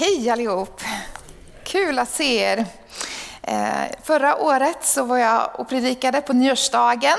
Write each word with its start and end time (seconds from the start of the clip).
Hej 0.00 0.30
allihop! 0.30 0.80
Kul 1.64 1.98
att 1.98 2.10
se 2.10 2.36
er. 2.36 2.66
Eh, 3.42 3.82
förra 4.02 4.36
året 4.36 4.84
så 4.84 5.04
var 5.04 5.18
jag 5.18 5.60
och 5.60 5.68
predikade 5.68 6.20
på 6.20 6.32
nyårsdagen. 6.32 7.18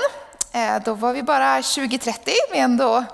Eh, 0.52 0.82
då 0.84 0.94
var 0.94 1.12
vi 1.12 1.22
bara 1.22 1.60
20-30, 1.60 2.12
vi 2.52 2.58
är 2.58 2.64
ändå 2.64 3.04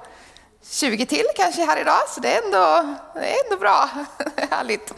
20 0.71 1.07
till 1.07 1.25
kanske 1.37 1.65
här 1.65 1.81
idag, 1.81 1.99
så 2.09 2.21
det 2.21 2.37
är 2.37 2.45
ändå, 2.45 2.95
det 3.15 3.21
är 3.21 3.45
ändå 3.45 3.57
bra. 3.61 3.89
Härligt. 4.51 4.95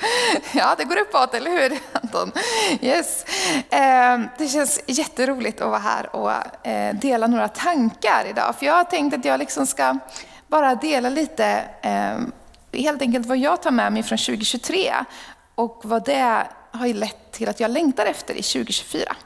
Ja, 0.52 0.74
det 0.78 0.84
går 0.84 0.98
uppåt, 0.98 1.34
eller 1.34 1.50
hur 1.50 1.78
Anton? 1.92 2.32
Yes. 2.80 3.24
Eh, 3.70 4.20
det 4.38 4.48
känns 4.48 4.80
jätteroligt 4.86 5.60
att 5.60 5.68
vara 5.68 5.78
här 5.78 6.16
och 6.16 6.32
dela 7.00 7.26
några 7.26 7.48
tankar 7.48 8.26
idag, 8.30 8.54
för 8.58 8.66
jag 8.66 8.74
har 8.74 8.84
tänkt 8.84 9.14
att 9.14 9.24
jag 9.24 9.38
liksom 9.38 9.66
ska 9.66 9.98
bara 10.46 10.74
dela 10.74 11.08
lite 11.08 11.64
helt 12.72 13.02
enkelt 13.02 13.26
vad 13.26 13.38
jag 13.38 13.62
tar 13.62 13.70
med 13.70 13.92
mig 13.92 14.02
från 14.02 14.18
2023 14.18 14.94
och 15.54 15.80
vad 15.84 16.04
det 16.04 16.46
har 16.70 16.94
lett 16.94 17.32
till 17.32 17.48
att 17.48 17.60
jag 17.60 17.70
längtar 17.70 18.06
efter 18.06 18.34
i 18.34 18.42
2024. 18.42 19.16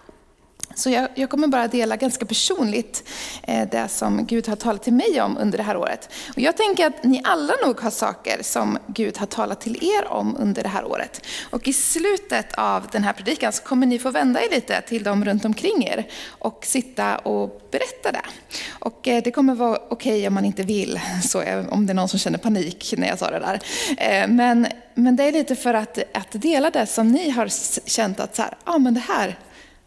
Så 0.75 0.91
jag, 0.91 1.09
jag, 1.15 1.31
kommer 1.31 1.49
bara 1.49 1.69
dela 1.69 1.97
ganska 1.97 2.25
personligt 2.27 3.09
eh, 3.43 3.69
det 3.71 3.89
som 3.89 4.27
Gud 4.27 4.49
har 4.49 4.57
talat 4.57 4.83
till 4.83 4.93
mig 4.93 5.21
om 5.21 5.39
under 5.39 5.59
det 5.59 5.65
här 5.65 5.77
året. 5.77 6.11
Och 6.35 6.41
jag 6.41 6.57
tänker 6.57 6.87
att 6.87 7.05
ni 7.05 7.21
alla 7.25 7.55
nog 7.67 7.81
har 7.81 7.91
saker 7.91 8.43
som 8.43 8.79
Gud 8.87 9.19
har 9.19 9.27
talat 9.27 9.61
till 9.61 9.77
er 9.85 10.09
om 10.09 10.37
under 10.39 10.63
det 10.63 10.69
här 10.69 10.85
året. 10.85 11.27
Och 11.51 11.69
i 11.69 11.73
slutet 11.73 12.55
av 12.55 12.87
den 12.93 13.05
här 13.05 13.13
predikan 13.13 13.53
så 13.53 13.63
kommer 13.63 13.87
ni 13.87 13.99
få 13.99 14.11
vända 14.11 14.43
er 14.43 14.51
lite 14.51 14.81
till 14.81 15.03
dem 15.03 15.25
runt 15.25 15.45
omkring 15.45 15.85
er 15.85 16.07
och 16.29 16.67
sitta 16.67 17.17
och 17.17 17.69
berätta 17.71 18.13
det. 18.13 18.25
Och 18.71 19.09
eh, 19.09 19.23
det 19.23 19.31
kommer 19.31 19.55
vara 19.55 19.77
okej 19.77 20.13
okay 20.13 20.27
om 20.27 20.35
man 20.35 20.45
inte 20.45 20.63
vill, 20.63 21.01
så 21.23 21.41
eh, 21.41 21.69
om 21.69 21.87
det 21.87 21.93
är 21.93 21.95
någon 21.95 22.09
som 22.09 22.19
känner 22.19 22.39
panik 22.39 22.95
när 22.97 23.09
jag 23.09 23.19
sa 23.19 23.31
det 23.31 23.39
där. 23.39 23.61
Eh, 23.99 24.29
men, 24.29 24.67
men 24.95 25.17
det 25.17 25.25
är 25.25 25.33
lite 25.33 25.57
för 25.57 25.75
att, 25.75 25.99
att 26.15 26.33
dela 26.33 26.71
det 26.71 26.87
som 26.87 27.09
ni 27.09 27.31
har 27.31 27.49
känt 27.89 28.21
att 28.21 28.37
så 28.37 28.43
här, 28.43 28.57
ah, 28.65 28.79
men 28.79 28.95
det 28.95 29.01
här 29.01 29.39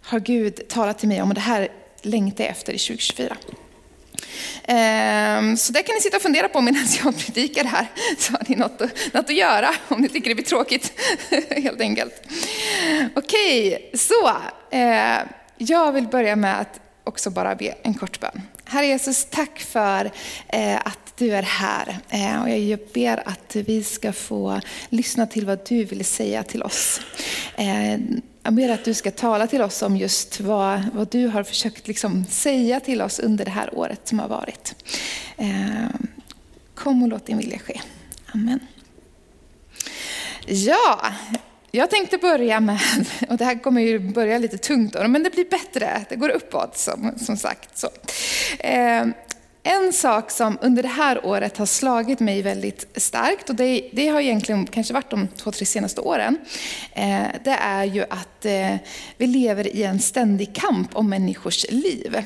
har 0.05 0.19
Gud 0.19 0.67
talat 0.67 0.99
till 0.99 1.07
mig 1.07 1.21
om 1.21 1.29
och 1.29 1.35
det 1.35 1.41
här 1.41 1.67
längtar 2.01 2.43
jag 2.43 2.51
efter 2.51 2.73
i 2.73 2.77
2024. 2.77 3.37
Ehm, 4.63 5.57
så 5.57 5.73
det 5.73 5.83
kan 5.83 5.95
ni 5.95 6.01
sitta 6.01 6.17
och 6.17 6.23
fundera 6.23 6.49
på 6.49 6.61
medan 6.61 6.87
jag 7.03 7.17
predikar 7.17 7.63
här, 7.63 7.87
så 8.17 8.31
har 8.31 8.41
ni 8.47 8.55
något, 8.55 8.79
något 9.13 9.29
att 9.29 9.35
göra 9.35 9.69
om 9.87 10.01
ni 10.01 10.09
tycker 10.09 10.29
det 10.29 10.35
blir 10.35 10.45
tråkigt, 10.45 10.93
helt 11.49 11.81
enkelt. 11.81 12.13
Okej, 13.15 13.91
så 13.93 14.29
eh, 14.71 15.17
jag 15.57 15.91
vill 15.91 16.07
börja 16.07 16.35
med 16.35 16.59
att 16.59 16.79
också 17.03 17.29
bara 17.29 17.55
be 17.55 17.75
en 17.83 17.93
kort 17.93 18.19
bön. 18.19 18.41
Herre 18.65 18.85
Jesus, 18.85 19.27
tack 19.29 19.59
för 19.59 20.11
eh, 20.47 20.75
att 20.75 21.13
du 21.17 21.35
är 21.35 21.43
här. 21.43 21.97
Eh, 22.09 22.41
och 22.41 22.49
jag 22.49 22.79
ber 22.93 23.29
att 23.29 23.55
vi 23.55 23.83
ska 23.83 24.13
få 24.13 24.61
lyssna 24.89 25.27
till 25.27 25.45
vad 25.45 25.59
du 25.67 25.83
vill 25.83 26.05
säga 26.05 26.43
till 26.43 26.63
oss. 26.63 27.01
Jag 28.45 28.53
ber 28.53 28.69
att 28.69 28.85
du 28.85 28.93
ska 28.93 29.11
tala 29.11 29.47
till 29.47 29.61
oss 29.61 29.81
om 29.81 29.97
just 29.97 30.39
vad, 30.39 30.81
vad 30.93 31.07
du 31.07 31.27
har 31.27 31.43
försökt 31.43 31.87
liksom 31.87 32.25
säga 32.25 32.79
till 32.79 33.01
oss 33.01 33.19
under 33.19 33.45
det 33.45 33.51
här 33.51 33.75
året 33.77 34.07
som 34.07 34.19
har 34.19 34.27
varit. 34.27 34.75
Ehm, 35.37 36.07
kom 36.75 37.03
och 37.03 37.09
låt 37.09 37.25
din 37.25 37.37
vilja 37.37 37.59
ske. 37.59 37.81
Amen. 38.33 38.59
Ja, 40.45 40.99
jag 41.71 41.89
tänkte 41.89 42.17
börja 42.17 42.59
med, 42.59 42.79
och 43.29 43.37
det 43.37 43.45
här 43.45 43.63
kommer 43.63 43.81
ju 43.81 43.99
börja 43.99 44.37
lite 44.37 44.57
tungt 44.57 44.93
då, 44.93 45.07
men 45.07 45.23
det 45.23 45.29
blir 45.29 45.49
bättre, 45.49 46.05
det 46.09 46.15
går 46.15 46.29
uppåt 46.29 46.77
som, 46.77 47.13
som 47.17 47.37
sagt. 47.37 47.77
Så. 47.77 47.87
Ehm, 48.59 49.13
en 49.67 49.93
sak 49.93 50.31
som 50.31 50.57
under 50.61 50.83
det 50.83 50.89
här 50.89 51.25
året 51.25 51.57
har 51.57 51.65
slagit 51.65 52.19
mig 52.19 52.41
väldigt 52.41 52.87
starkt, 52.95 53.49
och 53.49 53.55
det, 53.55 53.89
det 53.93 54.07
har 54.07 54.21
egentligen 54.21 54.65
kanske 54.65 54.93
varit 54.93 55.09
de 55.09 55.27
två, 55.27 55.51
tre 55.51 55.65
senaste 55.65 56.01
åren, 56.01 56.37
eh, 56.93 57.23
det 57.43 57.57
är 57.61 57.83
ju 57.83 58.03
att 58.09 58.45
eh, 58.45 58.75
vi 59.17 59.27
lever 59.27 59.67
i 59.75 59.83
en 59.83 59.99
ständig 59.99 60.55
kamp 60.55 60.95
om 60.95 61.09
människors 61.09 61.65
liv. 61.69 62.23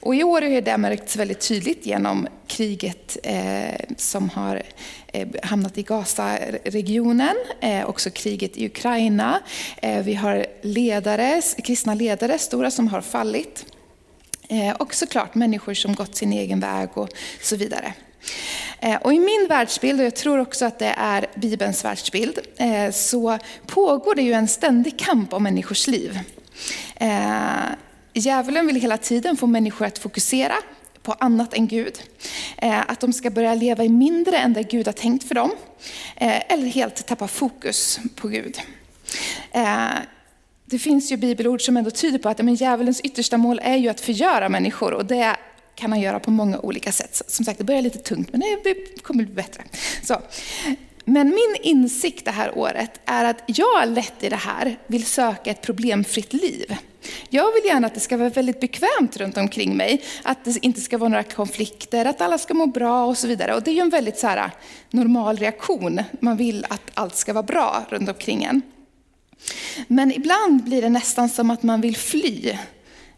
Och 0.00 0.14
i 0.14 0.22
år 0.22 0.42
har 0.42 0.60
det 0.60 0.76
märkts 0.76 1.16
väldigt 1.16 1.48
tydligt 1.48 1.86
genom 1.86 2.28
kriget 2.46 3.16
eh, 3.22 3.80
som 3.96 4.30
har 4.30 4.62
eh, 5.06 5.28
hamnat 5.42 5.78
i 5.78 5.82
Gaza-regionen, 5.82 7.36
eh, 7.60 7.88
också 7.88 8.10
kriget 8.10 8.56
i 8.56 8.66
Ukraina. 8.66 9.40
Eh, 9.76 10.02
vi 10.02 10.14
har 10.14 10.46
ledare, 10.62 11.42
kristna 11.64 11.94
ledare, 11.94 12.38
stora 12.38 12.70
som 12.70 12.88
har 12.88 13.00
fallit. 13.00 13.66
Eh, 14.48 14.70
och 14.70 14.94
såklart 14.94 15.34
människor 15.34 15.74
som 15.74 15.94
gått 15.94 16.16
sin 16.16 16.32
egen 16.32 16.60
väg 16.60 16.88
och 16.94 17.08
så 17.42 17.56
vidare. 17.56 17.92
Eh, 18.80 18.96
och 18.96 19.14
I 19.14 19.18
min 19.18 19.46
världsbild, 19.48 20.00
och 20.00 20.06
jag 20.06 20.16
tror 20.16 20.38
också 20.38 20.64
att 20.64 20.78
det 20.78 20.94
är 20.98 21.26
Bibelns 21.34 21.84
världsbild, 21.84 22.38
eh, 22.56 22.90
så 22.90 23.38
pågår 23.66 24.14
det 24.14 24.22
ju 24.22 24.32
en 24.32 24.48
ständig 24.48 24.98
kamp 24.98 25.32
om 25.32 25.42
människors 25.42 25.86
liv. 25.86 26.20
Eh, 26.94 27.36
djävulen 28.12 28.66
vill 28.66 28.80
hela 28.80 28.98
tiden 28.98 29.36
få 29.36 29.46
människor 29.46 29.86
att 29.86 29.98
fokusera 29.98 30.54
på 31.02 31.12
annat 31.12 31.54
än 31.54 31.66
Gud. 31.66 31.98
Eh, 32.56 32.90
att 32.90 33.00
de 33.00 33.12
ska 33.12 33.30
börja 33.30 33.54
leva 33.54 33.84
i 33.84 33.88
mindre 33.88 34.38
än 34.38 34.52
det 34.52 34.62
Gud 34.62 34.86
har 34.86 34.92
tänkt 34.92 35.28
för 35.28 35.34
dem. 35.34 35.50
Eh, 36.16 36.52
eller 36.52 36.66
helt 36.66 37.06
tappa 37.06 37.28
fokus 37.28 38.00
på 38.14 38.28
Gud 38.28 38.58
det 40.66 40.78
finns 40.78 41.12
ju 41.12 41.16
bibelord 41.16 41.62
som 41.62 41.76
ändå 41.76 41.90
tyder 41.90 42.18
på 42.18 42.28
att 42.28 42.38
men 42.38 42.54
djävulens 42.54 43.00
yttersta 43.00 43.36
mål 43.36 43.60
är 43.62 43.76
ju 43.76 43.88
att 43.88 44.00
förgöra 44.00 44.48
människor 44.48 44.94
och 44.94 45.06
det 45.06 45.36
kan 45.74 45.92
han 45.92 46.00
göra 46.00 46.20
på 46.20 46.30
många 46.30 46.58
olika 46.58 46.92
sätt. 46.92 47.22
Som 47.26 47.44
sagt, 47.44 47.58
det 47.58 47.64
börjar 47.64 47.82
lite 47.82 47.98
tungt 47.98 48.32
men 48.32 48.40
det 48.40 49.02
kommer 49.02 49.24
bli 49.24 49.34
bättre. 49.34 49.62
Så. 50.02 50.20
Men 51.04 51.28
min 51.28 51.56
insikt 51.62 52.24
det 52.24 52.30
här 52.30 52.58
året 52.58 53.00
är 53.04 53.24
att 53.24 53.42
jag 53.46 53.88
lätt 53.88 54.22
i 54.22 54.28
det 54.28 54.36
här 54.36 54.78
vill 54.86 55.04
söka 55.04 55.50
ett 55.50 55.62
problemfritt 55.62 56.32
liv. 56.32 56.76
Jag 57.28 57.52
vill 57.52 57.64
gärna 57.64 57.86
att 57.86 57.94
det 57.94 58.00
ska 58.00 58.16
vara 58.16 58.28
väldigt 58.28 58.60
bekvämt 58.60 59.16
runt 59.16 59.36
omkring 59.36 59.76
mig, 59.76 60.02
att 60.22 60.44
det 60.44 60.64
inte 60.64 60.80
ska 60.80 60.98
vara 60.98 61.08
några 61.08 61.22
konflikter, 61.22 62.04
att 62.04 62.20
alla 62.20 62.38
ska 62.38 62.54
må 62.54 62.66
bra 62.66 63.06
och 63.06 63.18
så 63.18 63.26
vidare. 63.26 63.54
Och 63.54 63.62
det 63.62 63.70
är 63.70 63.74
ju 63.74 63.80
en 63.80 63.90
väldigt 63.90 64.18
så 64.18 64.26
här, 64.26 64.50
normal 64.90 65.36
reaktion. 65.36 66.02
Man 66.20 66.36
vill 66.36 66.66
att 66.68 66.82
allt 66.94 67.16
ska 67.16 67.32
vara 67.32 67.42
bra 67.42 67.86
runt 67.90 68.08
omkring 68.08 68.44
en. 68.44 68.62
Men 69.88 70.12
ibland 70.12 70.64
blir 70.64 70.82
det 70.82 70.88
nästan 70.88 71.28
som 71.28 71.50
att 71.50 71.62
man 71.62 71.80
vill 71.80 71.96
fly 71.96 72.58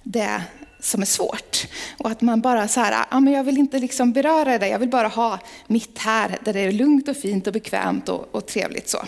det 0.02 0.42
som 0.80 1.02
är 1.02 1.06
svårt. 1.06 1.66
Och 1.98 2.10
att 2.10 2.20
man 2.20 2.40
bara 2.40 2.68
så 2.68 2.80
här, 2.80 3.06
ja, 3.10 3.20
men 3.20 3.32
jag 3.32 3.44
vill 3.44 3.58
inte 3.58 3.78
liksom 3.78 4.12
beröra 4.12 4.58
det, 4.58 4.68
jag 4.68 4.78
vill 4.78 4.88
bara 4.88 5.08
ha 5.08 5.38
mitt 5.66 5.98
här 5.98 6.38
där 6.44 6.52
det 6.52 6.60
är 6.60 6.72
lugnt 6.72 7.08
och 7.08 7.16
fint 7.16 7.46
och 7.46 7.52
bekvämt 7.52 8.08
och, 8.08 8.28
och 8.32 8.46
trevligt 8.46 8.88
så. 8.88 8.98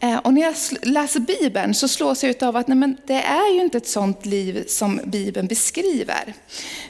Eh, 0.00 0.18
och 0.18 0.34
när 0.34 0.42
jag 0.42 0.54
läser 0.82 1.20
Bibeln 1.20 1.74
så 1.74 1.88
slås 1.88 2.24
jag 2.24 2.44
av 2.44 2.56
att 2.56 2.68
nej, 2.68 2.76
men 2.76 2.96
det 3.06 3.22
är 3.22 3.54
ju 3.54 3.60
inte 3.60 3.78
ett 3.78 3.88
sånt 3.88 4.26
liv 4.26 4.64
som 4.66 5.00
Bibeln 5.04 5.46
beskriver. 5.46 6.34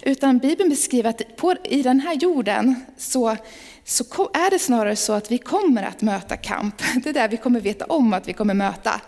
Utan 0.03 0.39
Bibeln 0.39 0.71
beskriver 0.71 1.11
att 1.11 1.37
på, 1.37 1.55
i 1.65 1.83
den 1.83 2.01
här 2.01 2.15
jorden 2.15 2.75
så 2.99 3.37
så 3.85 4.05
är 4.33 4.51
det 4.51 4.59
snarare 4.59 4.97
så 4.97 5.13
att 5.13 5.31
vi 5.31 5.39
kommer 5.39 5.83
att 5.83 6.03
möta 6.03 6.37
kamp. 6.37 6.83
Det 7.03 7.09
är 7.09 7.15
där 7.15 7.29
vi 7.29 7.37
kommer 7.37 7.61
veta 7.61 7.85
om 7.85 8.13
att 8.13 8.29
vi 8.29 8.33
kommer 8.33 8.55
möta. 8.55 9.01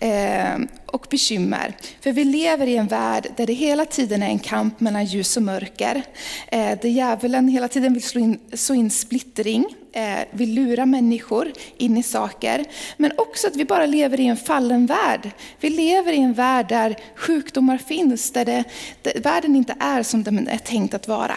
Eh, 0.00 0.58
och 0.86 1.06
bekymmer. 1.10 1.76
För 2.00 2.12
vi 2.12 2.24
lever 2.24 2.66
i 2.66 2.76
en 2.76 2.86
värld 2.86 3.26
där 3.36 3.46
det 3.46 3.52
hela 3.52 3.84
tiden 3.84 4.22
är 4.22 4.26
en 4.26 4.38
kamp 4.38 4.80
mellan 4.80 5.04
ljus 5.04 5.36
och 5.36 5.42
mörker. 5.42 6.02
Eh, 6.48 6.78
där 6.82 6.88
djävulen 6.88 7.48
hela 7.48 7.68
tiden 7.68 7.92
vill 7.92 8.02
slå 8.02 8.20
in, 8.20 8.40
så 8.52 8.74
in 8.74 8.90
splittring, 8.90 9.64
eh, 9.92 10.18
vill 10.30 10.54
lura 10.54 10.86
människor 10.86 11.52
in 11.76 11.96
i 11.96 12.02
saker. 12.02 12.64
Men 12.96 13.12
också 13.16 13.46
att 13.46 13.56
vi 13.56 13.64
bara 13.64 13.86
lever 13.86 14.20
i 14.20 14.26
en 14.26 14.36
fallen 14.36 14.86
värld. 14.86 15.30
Vi 15.60 15.70
lever 15.70 16.12
i 16.12 16.18
en 16.18 16.32
värld 16.32 16.68
där 16.68 16.96
sjukdomar 17.16 17.78
finns, 17.78 18.30
där, 18.30 18.44
det, 18.44 18.64
där 19.02 19.20
världen 19.20 19.56
inte 19.56 19.76
är 19.80 20.02
som 20.02 20.22
den 20.22 20.48
är 20.48 20.58
tänkt 20.58 20.94
att 20.94 21.08
vara. 21.08 21.36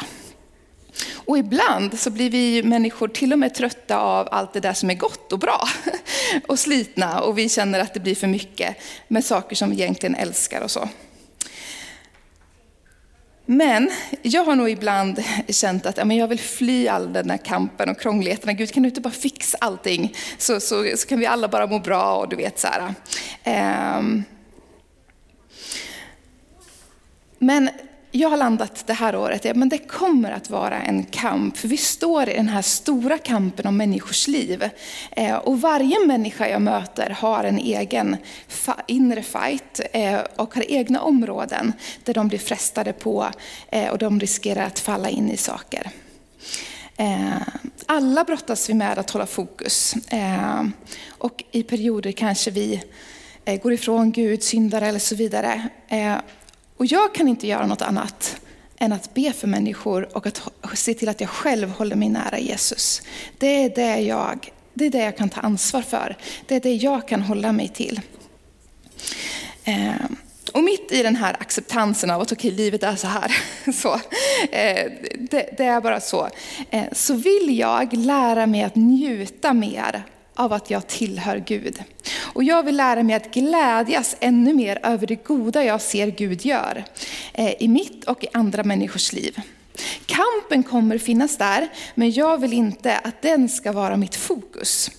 Och 1.27 1.37
ibland 1.37 1.99
så 1.99 2.09
blir 2.09 2.29
vi 2.29 2.63
människor 2.63 3.07
till 3.07 3.33
och 3.33 3.39
med 3.39 3.53
trötta 3.53 3.99
av 3.99 4.27
allt 4.31 4.53
det 4.53 4.59
där 4.59 4.73
som 4.73 4.89
är 4.89 4.93
gott 4.93 5.33
och 5.33 5.39
bra. 5.39 5.67
Och 6.47 6.59
slitna 6.59 7.21
och 7.21 7.37
vi 7.37 7.49
känner 7.49 7.79
att 7.79 7.93
det 7.93 7.99
blir 7.99 8.15
för 8.15 8.27
mycket 8.27 8.77
med 9.07 9.25
saker 9.25 9.55
som 9.55 9.69
vi 9.69 9.81
egentligen 9.81 10.15
älskar 10.15 10.61
och 10.61 10.71
så. 10.71 10.89
Men 13.45 13.91
jag 14.21 14.43
har 14.43 14.55
nog 14.55 14.69
ibland 14.69 15.23
känt 15.49 15.85
att 15.85 15.97
ja, 15.97 16.13
jag 16.13 16.27
vill 16.27 16.39
fly 16.39 16.87
all 16.87 17.13
den 17.13 17.29
här 17.29 17.37
kampen 17.37 17.89
och 17.89 17.99
krångligheterna. 17.99 18.53
Gud, 18.53 18.71
kan 18.71 18.83
du 18.83 18.89
inte 18.89 19.01
bara 19.01 19.13
fixa 19.13 19.57
allting? 19.61 20.15
Så, 20.37 20.59
så, 20.59 20.91
så 20.95 21.07
kan 21.07 21.19
vi 21.19 21.25
alla 21.25 21.47
bara 21.47 21.67
må 21.67 21.79
bra 21.79 22.15
och 22.15 22.29
du 22.29 22.35
vet 22.35 22.59
så 22.59 22.67
här. 22.67 22.93
Um, 23.97 24.23
men 27.39 27.69
jag 28.17 28.29
har 28.29 28.37
landat 28.37 28.83
det 28.87 28.93
här 28.93 29.15
året 29.15 29.45
i 29.45 29.49
att 29.49 29.69
det 29.69 29.77
kommer 29.77 30.31
att 30.31 30.49
vara 30.49 30.81
en 30.81 31.03
kamp. 31.03 31.57
För 31.57 31.67
vi 31.67 31.77
står 31.77 32.29
i 32.29 32.33
den 32.33 32.47
här 32.47 32.61
stora 32.61 33.17
kampen 33.17 33.67
om 33.67 33.77
människors 33.77 34.27
liv. 34.27 34.69
Eh, 35.11 35.35
och 35.35 35.61
varje 35.61 36.05
människa 36.07 36.47
jag 36.47 36.61
möter 36.61 37.09
har 37.09 37.43
en 37.43 37.57
egen 37.57 38.17
inre 38.87 39.23
fight 39.23 39.81
eh, 39.93 40.19
och 40.35 40.55
har 40.55 40.71
egna 40.71 41.01
områden 41.01 41.73
där 42.03 42.13
de 42.13 42.27
blir 42.27 42.39
frestade 42.39 42.93
på 42.93 43.27
eh, 43.71 43.89
och 43.89 43.97
de 43.97 44.19
riskerar 44.19 44.65
att 44.65 44.79
falla 44.79 45.09
in 45.09 45.31
i 45.31 45.37
saker. 45.37 45.89
Alla 47.85 48.23
brottas 48.23 48.69
vi 48.69 48.73
med 48.73 48.97
att 48.97 49.09
hålla 49.09 49.25
fokus. 49.25 49.95
Och 51.07 51.43
i 51.51 51.63
perioder 51.63 52.11
kanske 52.11 52.51
vi 52.51 52.83
går 53.63 53.73
ifrån 53.73 54.11
Gud, 54.11 54.43
syndare 54.43 54.87
eller 54.87 54.99
så 54.99 55.15
vidare. 55.15 55.69
Och 56.77 56.85
jag 56.85 57.15
kan 57.15 57.27
inte 57.27 57.47
göra 57.47 57.65
något 57.65 57.81
annat 57.81 58.37
än 58.79 58.93
att 58.93 59.13
be 59.13 59.33
för 59.33 59.47
människor 59.47 60.17
och 60.17 60.27
att 60.27 60.41
se 60.73 60.93
till 60.93 61.09
att 61.09 61.21
jag 61.21 61.29
själv 61.29 61.69
håller 61.69 61.95
mig 61.95 62.09
nära 62.09 62.39
Jesus. 62.39 63.01
Det 63.37 63.47
är 63.47 63.69
det 63.69 63.99
jag, 63.99 64.51
det 64.73 64.85
är 64.85 64.89
det 64.89 65.03
jag 65.03 65.17
kan 65.17 65.29
ta 65.29 65.41
ansvar 65.41 65.81
för. 65.81 66.17
Det 66.45 66.55
är 66.55 66.59
det 66.59 66.73
jag 66.73 67.07
kan 67.07 67.21
hålla 67.21 67.51
mig 67.51 67.67
till. 67.67 68.01
Ehm, 69.63 70.15
och 70.53 70.63
mitt 70.63 70.91
i 70.91 71.03
den 71.03 71.15
här 71.15 71.35
acceptansen 71.39 72.09
av 72.09 72.21
att 72.21 72.31
okej, 72.31 72.51
livet 72.51 72.83
är 72.83 72.95
så 72.95 73.07
här, 73.07 73.37
så, 73.73 73.93
eh, 74.51 74.91
det, 75.19 75.49
det, 75.57 75.63
är 75.63 75.81
bara 75.81 75.99
så, 75.99 76.29
eh, 76.69 76.85
så 76.91 77.13
vill 77.13 77.57
jag 77.59 77.93
lära 77.93 78.45
mig 78.45 78.63
att 78.63 78.75
njuta 78.75 79.53
mer 79.53 80.03
av 80.37 80.53
att 80.53 80.69
jag 80.69 80.87
tillhör 80.87 81.43
Gud. 81.47 81.83
Och 82.33 82.43
jag 82.43 82.63
vill 82.63 82.77
lära 82.77 83.03
mig 83.03 83.15
att 83.15 83.33
glädjas 83.33 84.15
ännu 84.19 84.53
mer 84.53 84.79
över 84.83 85.07
det 85.07 85.15
goda 85.15 85.63
jag 85.63 85.81
ser 85.81 86.07
Gud 86.07 86.45
gör 86.45 86.83
eh, 87.33 87.53
i 87.59 87.67
mitt 87.67 88.03
och 88.03 88.23
i 88.23 88.27
andra 88.33 88.63
människors 88.63 89.13
liv. 89.13 89.41
Kampen 90.05 90.63
kommer 90.63 90.97
finnas 90.97 91.37
där, 91.37 91.67
men 91.95 92.11
jag 92.11 92.41
vill 92.41 92.53
inte 92.53 92.97
att 92.97 93.21
den 93.21 93.49
ska 93.49 93.71
vara 93.71 93.97
mitt 93.97 94.15
fokus. 94.15 94.91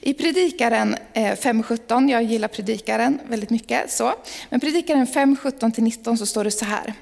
I 0.00 0.14
Predikaren 0.14 0.96
eh, 1.12 1.22
5.17, 1.22 2.10
jag 2.10 2.22
gillar 2.22 2.48
Predikaren 2.48 3.20
väldigt 3.28 3.50
mycket, 3.50 3.90
så. 3.90 4.12
men 4.50 4.60
Predikaren 4.60 5.06
5.17-19 5.06 6.16
så 6.16 6.26
står 6.26 6.44
det 6.44 6.50
så 6.50 6.64
här. 6.64 6.94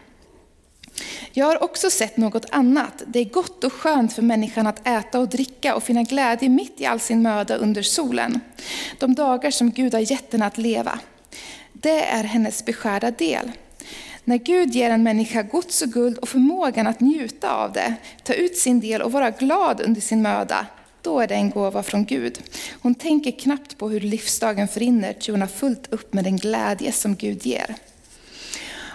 Jag 1.33 1.47
har 1.47 1.63
också 1.63 1.91
sett 1.91 2.17
något 2.17 2.47
annat. 2.51 3.03
Det 3.07 3.19
är 3.19 3.25
gott 3.25 3.65
och 3.65 3.73
skönt 3.73 4.13
för 4.13 4.23
människan 4.23 4.67
att 4.67 4.87
äta 4.87 5.19
och 5.19 5.29
dricka 5.29 5.75
och 5.75 5.83
finna 5.83 6.03
glädje 6.03 6.49
mitt 6.49 6.81
i 6.81 6.87
all 6.87 7.01
sin 7.01 7.23
möda 7.23 7.57
under 7.57 7.83
solen. 7.83 8.41
De 8.99 9.15
dagar 9.15 9.51
som 9.51 9.71
Gud 9.71 9.95
har 9.95 10.01
gett 10.01 10.33
henne 10.33 10.47
att 10.47 10.59
leva. 10.59 10.99
Det 11.73 12.05
är 12.05 12.25
hennes 12.25 12.65
beskärda 12.65 13.11
del. 13.11 13.53
När 14.25 14.37
Gud 14.37 14.75
ger 14.75 14.91
en 14.91 15.03
människa 15.03 15.43
gods 15.43 15.83
och 15.83 15.89
guld 15.89 16.19
och 16.19 16.29
förmågan 16.29 16.87
att 16.87 17.01
njuta 17.01 17.51
av 17.51 17.73
det, 17.73 17.95
ta 18.23 18.33
ut 18.33 18.57
sin 18.57 18.81
del 18.81 19.03
och 19.03 19.13
vara 19.13 19.31
glad 19.31 19.81
under 19.81 20.01
sin 20.01 20.23
möda, 20.23 20.67
då 21.03 21.21
är 21.21 21.27
det 21.27 21.35
en 21.35 21.51
gåva 21.51 21.83
från 21.83 22.05
Gud. 22.05 22.39
Hon 22.83 22.95
tänker 22.95 23.31
knappt 23.31 23.79
på 23.79 23.89
hur 23.89 24.01
livsdagen 24.01 24.69
förinner, 24.69 25.13
ty 25.13 25.33
hon 25.33 25.41
har 25.41 25.49
fullt 25.49 25.93
upp 25.93 26.13
med 26.13 26.25
den 26.25 26.37
glädje 26.37 26.93
som 26.93 27.17
Gud 27.17 27.47
ger. 27.47 27.75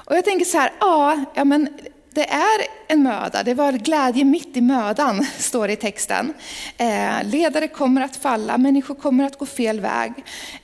Och 0.10 0.16
jag 0.16 0.26
tänker 0.26 0.46
så 0.46 0.58
här, 0.58 0.74
ja, 0.80 1.26
ja 1.36 1.46
men 1.46 1.70
det 2.20 2.26
är 2.26 2.68
en 2.88 3.04
möda, 3.04 3.44
det 3.44 3.54
var 3.54 3.72
glädje 3.72 4.26
mitt 4.26 4.58
i 4.58 4.62
mödan, 4.62 5.26
står 5.38 5.68
det 5.68 5.74
i 5.74 5.76
texten. 5.76 6.34
Eh, 6.78 7.24
ledare 7.24 7.68
kommer 7.68 8.02
att 8.02 8.16
falla, 8.16 8.58
människor 8.58 8.96
kommer 8.96 9.24
att 9.24 9.38
gå 9.38 9.46
fel 9.46 9.80
väg. 9.80 10.14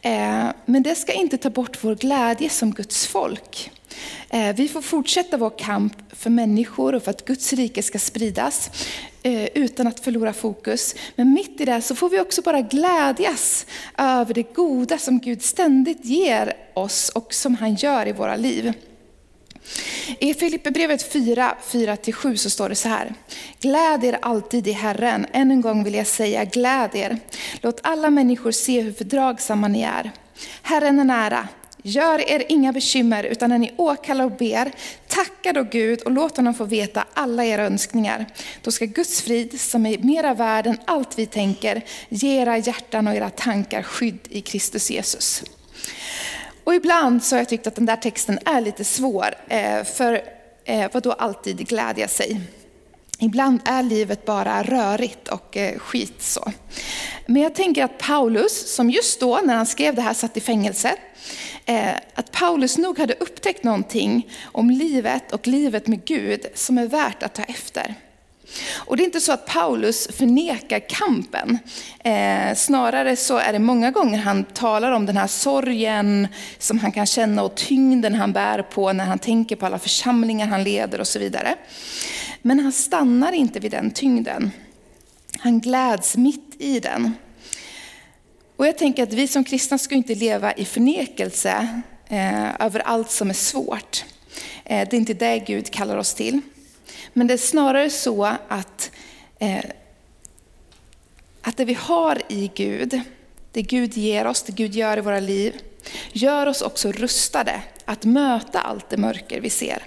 Eh, 0.01 0.45
men 0.65 0.83
det 0.83 0.95
ska 0.95 1.13
inte 1.13 1.37
ta 1.37 1.49
bort 1.49 1.83
vår 1.83 1.95
glädje 1.95 2.49
som 2.49 2.73
Guds 2.73 3.07
folk. 3.07 3.71
Eh, 4.29 4.55
vi 4.55 4.67
får 4.67 4.81
fortsätta 4.81 5.37
vår 5.37 5.57
kamp 5.57 5.93
för 6.11 6.29
människor 6.29 6.95
och 6.95 7.03
för 7.03 7.11
att 7.11 7.25
Guds 7.25 7.53
rike 7.53 7.83
ska 7.83 7.99
spridas 7.99 8.71
eh, 9.23 9.45
utan 9.45 9.87
att 9.87 9.99
förlora 9.99 10.33
fokus. 10.33 10.95
Men 11.15 11.33
mitt 11.33 11.61
i 11.61 11.65
det 11.65 11.81
så 11.81 11.95
får 11.95 12.09
vi 12.09 12.19
också 12.19 12.41
bara 12.41 12.61
glädjas 12.61 13.65
över 13.97 14.33
det 14.33 14.55
goda 14.55 14.97
som 14.97 15.19
Gud 15.19 15.43
ständigt 15.43 16.05
ger 16.05 16.53
oss 16.73 17.09
och 17.09 17.33
som 17.33 17.55
han 17.55 17.75
gör 17.75 18.07
i 18.07 18.11
våra 18.11 18.35
liv. 18.35 18.73
I 20.19 20.33
Filipperbrevet 20.33 21.13
4, 21.13 21.55
4-7 21.71 22.35
så 22.35 22.49
står 22.49 22.69
det 22.69 22.75
så 22.75 22.89
här. 22.89 23.13
Gläd 23.59 24.03
er 24.03 24.19
alltid 24.21 24.67
i 24.67 24.71
Herren. 24.71 25.25
Än 25.31 25.51
en 25.51 25.61
gång 25.61 25.83
vill 25.83 25.93
jag 25.93 26.07
säga 26.07 26.45
gläd 26.45 26.89
er. 26.93 27.17
Låt 27.61 27.79
alla 27.83 28.09
människor 28.09 28.51
se 28.51 28.81
hur 28.81 28.93
fördragsamma 28.93 29.67
ni 29.67 29.81
är. 29.81 30.11
Herren 30.61 30.99
är 30.99 31.03
nära. 31.03 31.47
Gör 31.87 32.29
er 32.29 32.43
inga 32.49 32.73
bekymmer, 32.73 33.23
utan 33.23 33.49
när 33.49 33.57
ni 33.57 33.73
åkallar 33.77 34.25
och 34.25 34.31
ber, 34.31 34.71
tacka 35.07 35.53
då 35.53 35.63
Gud 35.63 36.01
och 36.01 36.11
låt 36.11 36.37
honom 36.37 36.53
få 36.53 36.65
veta 36.65 37.05
alla 37.13 37.45
era 37.45 37.65
önskningar. 37.65 38.25
Då 38.61 38.71
ska 38.71 38.85
Guds 38.85 39.21
frid, 39.21 39.61
som 39.61 39.85
är 39.85 39.97
mera 39.97 40.33
värd 40.33 40.67
än 40.67 40.77
allt 40.85 41.19
vi 41.19 41.25
tänker, 41.25 41.81
ge 42.09 42.41
era 42.41 42.57
hjärtan 42.57 43.07
och 43.07 43.15
era 43.15 43.29
tankar 43.29 43.83
skydd 43.83 44.19
i 44.29 44.41
Kristus 44.41 44.91
Jesus. 44.91 45.43
Och 46.65 46.75
ibland 46.75 47.23
så 47.23 47.35
har 47.35 47.39
jag 47.39 47.49
tyckt 47.49 47.67
att 47.67 47.75
den 47.75 47.85
där 47.85 47.95
texten 47.95 48.39
är 48.45 48.61
lite 48.61 48.83
svår, 48.83 49.35
eh, 49.47 49.83
för 49.83 50.21
eh, 50.65 50.89
vad 50.93 51.03
då 51.03 51.11
alltid 51.11 51.57
glädja 51.57 52.07
sig? 52.07 52.41
Ibland 53.19 53.59
är 53.65 53.83
livet 53.83 54.25
bara 54.25 54.63
rörigt 54.63 55.27
och 55.27 55.57
eh, 55.57 55.79
skit 55.79 56.21
så. 56.21 56.51
Men 57.25 57.41
jag 57.41 57.55
tänker 57.55 57.83
att 57.83 57.97
Paulus, 57.97 58.75
som 58.75 58.89
just 58.89 59.19
då 59.19 59.39
när 59.43 59.55
han 59.55 59.65
skrev 59.65 59.95
det 59.95 60.01
här 60.01 60.13
satt 60.13 60.37
i 60.37 60.41
fängelse, 60.41 60.95
att 62.15 62.31
Paulus 62.31 62.77
nog 62.77 62.99
hade 62.99 63.13
upptäckt 63.13 63.63
någonting 63.63 64.29
om 64.43 64.69
livet 64.69 65.31
och 65.31 65.47
livet 65.47 65.87
med 65.87 66.05
Gud 66.05 66.45
som 66.53 66.77
är 66.77 66.87
värt 66.87 67.23
att 67.23 67.33
ta 67.33 67.43
efter. 67.43 67.95
Och 68.75 68.97
det 68.97 69.03
är 69.03 69.05
inte 69.05 69.21
så 69.21 69.31
att 69.31 69.45
Paulus 69.45 70.07
förnekar 70.07 70.79
kampen. 70.89 71.57
Eh, 72.03 72.55
snarare 72.55 73.15
så 73.15 73.37
är 73.37 73.53
det 73.53 73.59
många 73.59 73.91
gånger 73.91 74.17
han 74.17 74.43
talar 74.43 74.91
om 74.91 75.05
den 75.05 75.17
här 75.17 75.27
sorgen 75.27 76.27
som 76.57 76.79
han 76.79 76.91
kan 76.91 77.05
känna 77.05 77.43
och 77.43 77.55
tyngden 77.55 78.15
han 78.15 78.33
bär 78.33 78.61
på 78.61 78.93
när 78.93 79.05
han 79.05 79.19
tänker 79.19 79.55
på 79.55 79.65
alla 79.65 79.79
församlingar 79.79 80.47
han 80.47 80.63
leder 80.63 80.99
och 80.99 81.07
så 81.07 81.19
vidare. 81.19 81.55
Men 82.41 82.59
han 82.59 82.71
stannar 82.71 83.31
inte 83.31 83.59
vid 83.59 83.71
den 83.71 83.91
tyngden. 83.91 84.51
Han 85.39 85.59
gläds 85.59 86.17
mitt 86.17 86.55
i 86.59 86.79
den. 86.79 87.13
Och 88.55 88.67
jag 88.67 88.77
tänker 88.77 89.03
att 89.03 89.13
vi 89.13 89.27
som 89.27 89.43
kristna 89.43 89.77
ska 89.77 89.95
inte 89.95 90.15
leva 90.15 90.53
i 90.53 90.65
förnekelse 90.65 91.81
eh, 92.07 92.61
över 92.65 92.79
allt 92.79 93.11
som 93.11 93.29
är 93.29 93.33
svårt. 93.33 94.05
Eh, 94.63 94.87
det 94.89 94.95
är 94.95 94.99
inte 94.99 95.13
det 95.13 95.39
Gud 95.39 95.71
kallar 95.71 95.97
oss 95.97 96.13
till. 96.13 96.41
Men 97.17 97.27
det 97.27 97.33
är 97.33 97.37
snarare 97.37 97.89
så 97.89 98.23
att, 98.47 98.91
eh, 99.39 99.65
att 101.41 101.57
det 101.57 101.65
vi 101.65 101.73
har 101.73 102.21
i 102.29 102.51
Gud, 102.55 103.01
det 103.51 103.61
Gud 103.61 103.97
ger 103.97 104.27
oss, 104.27 104.43
det 104.43 104.55
Gud 104.55 104.75
gör 104.75 104.97
i 104.97 105.01
våra 105.01 105.19
liv, 105.19 105.55
gör 106.11 106.47
oss 106.47 106.61
också 106.61 106.91
rustade 106.91 107.61
att 107.85 108.03
möta 108.03 108.59
allt 108.59 108.89
det 108.89 108.97
mörker 108.97 109.41
vi 109.41 109.49
ser. 109.49 109.83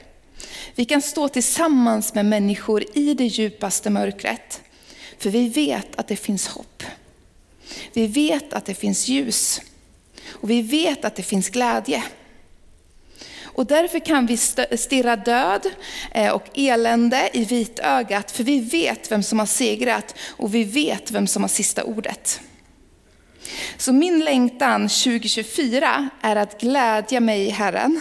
Vi 0.74 0.84
kan 0.84 1.02
stå 1.02 1.28
tillsammans 1.28 2.14
med 2.14 2.26
människor 2.26 2.84
i 2.94 3.14
det 3.14 3.26
djupaste 3.26 3.90
mörkret, 3.90 4.60
för 5.18 5.30
vi 5.30 5.48
vet 5.48 5.96
att 5.96 6.08
det 6.08 6.16
finns 6.16 6.48
hopp. 6.48 6.82
Vi 7.92 8.06
vet 8.06 8.52
att 8.52 8.64
det 8.64 8.74
finns 8.74 9.08
ljus 9.08 9.60
och 10.28 10.50
vi 10.50 10.62
vet 10.62 11.04
att 11.04 11.16
det 11.16 11.22
finns 11.22 11.48
glädje. 11.48 12.02
Och 13.58 13.66
därför 13.66 13.98
kan 13.98 14.26
vi 14.26 14.36
stirra 14.76 15.16
död 15.16 15.66
eh, 16.12 16.32
och 16.32 16.44
elände 16.54 17.30
i 17.32 17.44
vitögat, 17.44 18.30
för 18.30 18.44
vi 18.44 18.60
vet 18.60 19.12
vem 19.12 19.22
som 19.22 19.38
har 19.38 19.46
segrat 19.46 20.14
och 20.28 20.54
vi 20.54 20.64
vet 20.64 21.10
vem 21.10 21.26
som 21.26 21.42
har 21.42 21.48
sista 21.48 21.84
ordet. 21.84 22.40
Så 23.76 23.92
min 23.92 24.20
längtan 24.20 24.88
2024 24.88 26.08
är 26.20 26.36
att 26.36 26.60
glädja 26.60 27.20
mig 27.20 27.46
i 27.46 27.50
Herren. 27.50 28.00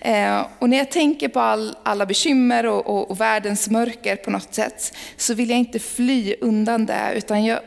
Eh, 0.00 0.46
och 0.58 0.70
när 0.70 0.76
jag 0.76 0.90
tänker 0.90 1.28
på 1.28 1.40
all, 1.40 1.76
alla 1.82 2.06
bekymmer 2.06 2.66
och, 2.66 2.86
och, 2.86 3.10
och 3.10 3.20
världens 3.20 3.68
mörker 3.68 4.16
på 4.16 4.30
något 4.30 4.54
sätt, 4.54 4.96
så 5.16 5.34
vill 5.34 5.50
jag 5.50 5.58
inte 5.58 5.78
fly 5.78 6.34
undan 6.40 6.86
det, 6.86 7.12
utan 7.16 7.44
jag 7.44 7.60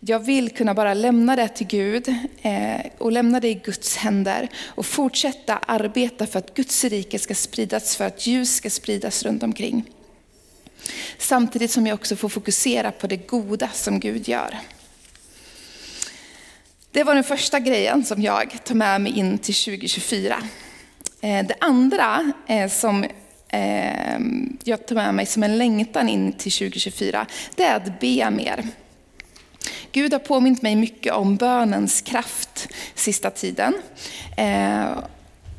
jag 0.00 0.18
vill 0.18 0.50
kunna 0.50 0.74
bara 0.74 0.94
lämna 0.94 1.36
det 1.36 1.48
till 1.48 1.66
Gud 1.66 2.08
eh, 2.42 2.80
och 2.98 3.12
lämna 3.12 3.40
det 3.40 3.48
i 3.48 3.54
Guds 3.54 3.96
händer 3.96 4.48
och 4.66 4.86
fortsätta 4.86 5.56
arbeta 5.56 6.26
för 6.26 6.38
att 6.38 6.54
Guds 6.54 6.84
rike 6.84 7.18
ska 7.18 7.34
spridas, 7.34 7.96
för 7.96 8.06
att 8.06 8.26
ljus 8.26 8.54
ska 8.54 8.70
spridas 8.70 9.22
runt 9.22 9.42
omkring. 9.42 9.84
Samtidigt 11.18 11.70
som 11.70 11.86
jag 11.86 11.94
också 11.94 12.16
får 12.16 12.28
fokusera 12.28 12.92
på 12.92 13.06
det 13.06 13.16
goda 13.16 13.68
som 13.72 14.00
Gud 14.00 14.28
gör. 14.28 14.58
Det 16.90 17.04
var 17.04 17.14
den 17.14 17.24
första 17.24 17.60
grejen 17.60 18.04
som 18.04 18.22
jag 18.22 18.64
tar 18.64 18.74
med 18.74 19.00
mig 19.00 19.18
in 19.18 19.38
till 19.38 19.54
2024. 19.54 20.42
Eh, 21.20 21.46
det 21.46 21.54
andra 21.60 22.32
eh, 22.46 22.70
som 22.70 23.06
jag 24.64 24.86
tar 24.86 24.94
med 24.94 25.14
mig 25.14 25.26
som 25.26 25.42
en 25.42 25.58
längtan 25.58 26.08
in 26.08 26.32
till 26.32 26.52
2024, 26.52 27.26
det 27.54 27.64
är 27.64 27.76
att 27.76 28.00
be 28.00 28.30
mer. 28.30 28.64
Gud 29.92 30.12
har 30.12 30.20
påmint 30.20 30.62
mig 30.62 30.76
mycket 30.76 31.12
om 31.12 31.36
bönens 31.36 32.00
kraft 32.00 32.68
sista 32.94 33.30
tiden. 33.30 33.74
Eh, 34.36 34.98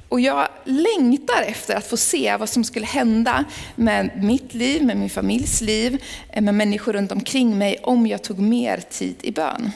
och 0.09 0.19
jag 0.19 0.48
längtar 0.63 1.41
efter 1.41 1.75
att 1.75 1.88
få 1.88 1.98
se 1.98 2.36
vad 2.38 2.50
som 2.50 2.63
skulle 2.63 2.86
hända 2.86 3.45
med 3.75 4.24
mitt 4.24 4.53
liv, 4.53 4.83
med 4.83 4.98
min 4.98 5.09
familjs 5.09 5.62
liv, 5.62 6.03
eh, 6.29 6.41
med 6.41 6.55
människor 6.55 6.93
runt 6.93 7.12
omkring 7.12 7.57
mig 7.57 7.77
om 7.83 8.07
jag 8.07 8.24
tog 8.24 8.39
mer 8.39 8.77
tid 8.77 9.15
i 9.21 9.31
bön. 9.31 9.71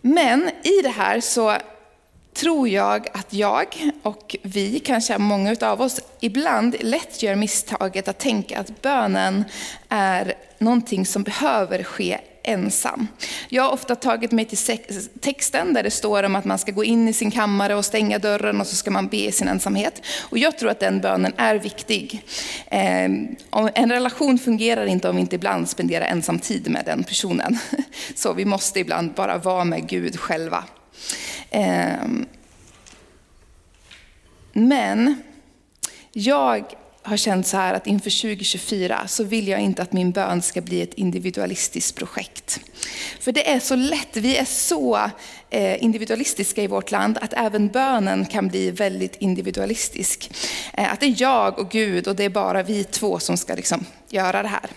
Men 0.00 0.50
i 0.62 0.82
det 0.82 0.88
här 0.88 1.20
så 1.20 1.56
tror 2.34 2.68
jag 2.68 3.08
att 3.12 3.32
jag 3.32 3.92
och 4.02 4.36
vi, 4.42 4.80
kanske 4.80 5.18
många 5.18 5.56
av 5.60 5.80
oss, 5.80 6.00
ibland 6.20 6.76
lätt 6.80 7.22
gör 7.22 7.34
misstaget 7.34 8.08
att 8.08 8.18
tänka 8.18 8.60
att 8.60 8.82
bönen 8.82 9.44
är 9.88 10.34
någonting 10.58 11.06
som 11.06 11.22
behöver 11.22 11.82
ske 11.82 12.18
ensam. 12.44 13.08
Jag 13.48 13.62
har 13.62 13.70
ofta 13.70 13.96
tagit 13.96 14.32
mig 14.32 14.44
till 14.44 14.78
texten 15.20 15.74
där 15.74 15.82
det 15.82 15.90
står 15.90 16.22
om 16.22 16.36
att 16.36 16.44
man 16.44 16.58
ska 16.58 16.72
gå 16.72 16.84
in 16.84 17.08
i 17.08 17.12
sin 17.12 17.30
kammare 17.30 17.74
och 17.74 17.84
stänga 17.84 18.18
dörren 18.18 18.60
och 18.60 18.66
så 18.66 18.76
ska 18.76 18.90
man 18.90 19.08
be 19.08 19.16
i 19.16 19.32
sin 19.32 19.48
ensamhet. 19.48 20.02
Och 20.20 20.38
jag 20.38 20.58
tror 20.58 20.70
att 20.70 20.80
den 20.80 21.00
bönen 21.00 21.32
är 21.36 21.54
viktig. 21.54 22.24
Ehm, 22.70 23.36
en 23.74 23.92
relation 23.92 24.38
fungerar 24.38 24.86
inte 24.86 25.08
om 25.08 25.16
vi 25.16 25.20
inte 25.20 25.36
ibland 25.36 25.68
spenderar 25.68 26.04
ensam 26.04 26.38
tid 26.38 26.70
med 26.70 26.82
den 26.86 27.04
personen. 27.04 27.58
Så 28.14 28.32
vi 28.32 28.44
måste 28.44 28.80
ibland 28.80 29.14
bara 29.14 29.38
vara 29.38 29.64
med 29.64 29.88
Gud 29.88 30.20
själva. 30.20 30.64
Ehm, 31.50 32.26
men 34.52 35.22
jag 36.12 36.64
har 37.02 37.16
känt 37.16 37.46
så 37.46 37.56
här 37.56 37.74
att 37.74 37.86
inför 37.86 38.22
2024 38.22 39.04
så 39.06 39.24
vill 39.24 39.48
jag 39.48 39.60
inte 39.60 39.82
att 39.82 39.92
min 39.92 40.12
bön 40.12 40.42
ska 40.42 40.60
bli 40.60 40.82
ett 40.82 40.94
individualistiskt 40.94 41.96
projekt. 41.96 42.60
För 43.20 43.32
det 43.32 43.50
är 43.50 43.60
så 43.60 43.76
lätt, 43.76 44.16
vi 44.16 44.36
är 44.36 44.44
så 44.44 45.10
eh, 45.50 45.84
individualistiska 45.84 46.62
i 46.62 46.66
vårt 46.66 46.90
land 46.90 47.18
att 47.20 47.32
även 47.32 47.68
bönen 47.68 48.26
kan 48.26 48.48
bli 48.48 48.70
väldigt 48.70 49.16
individualistisk. 49.16 50.30
Eh, 50.72 50.92
att 50.92 51.00
det 51.00 51.06
är 51.06 51.14
jag 51.16 51.58
och 51.58 51.70
Gud 51.70 52.08
och 52.08 52.16
det 52.16 52.24
är 52.24 52.30
bara 52.30 52.62
vi 52.62 52.84
två 52.84 53.18
som 53.18 53.36
ska 53.36 53.54
liksom 53.54 53.84
göra 54.08 54.42
det 54.42 54.48
här. 54.48 54.70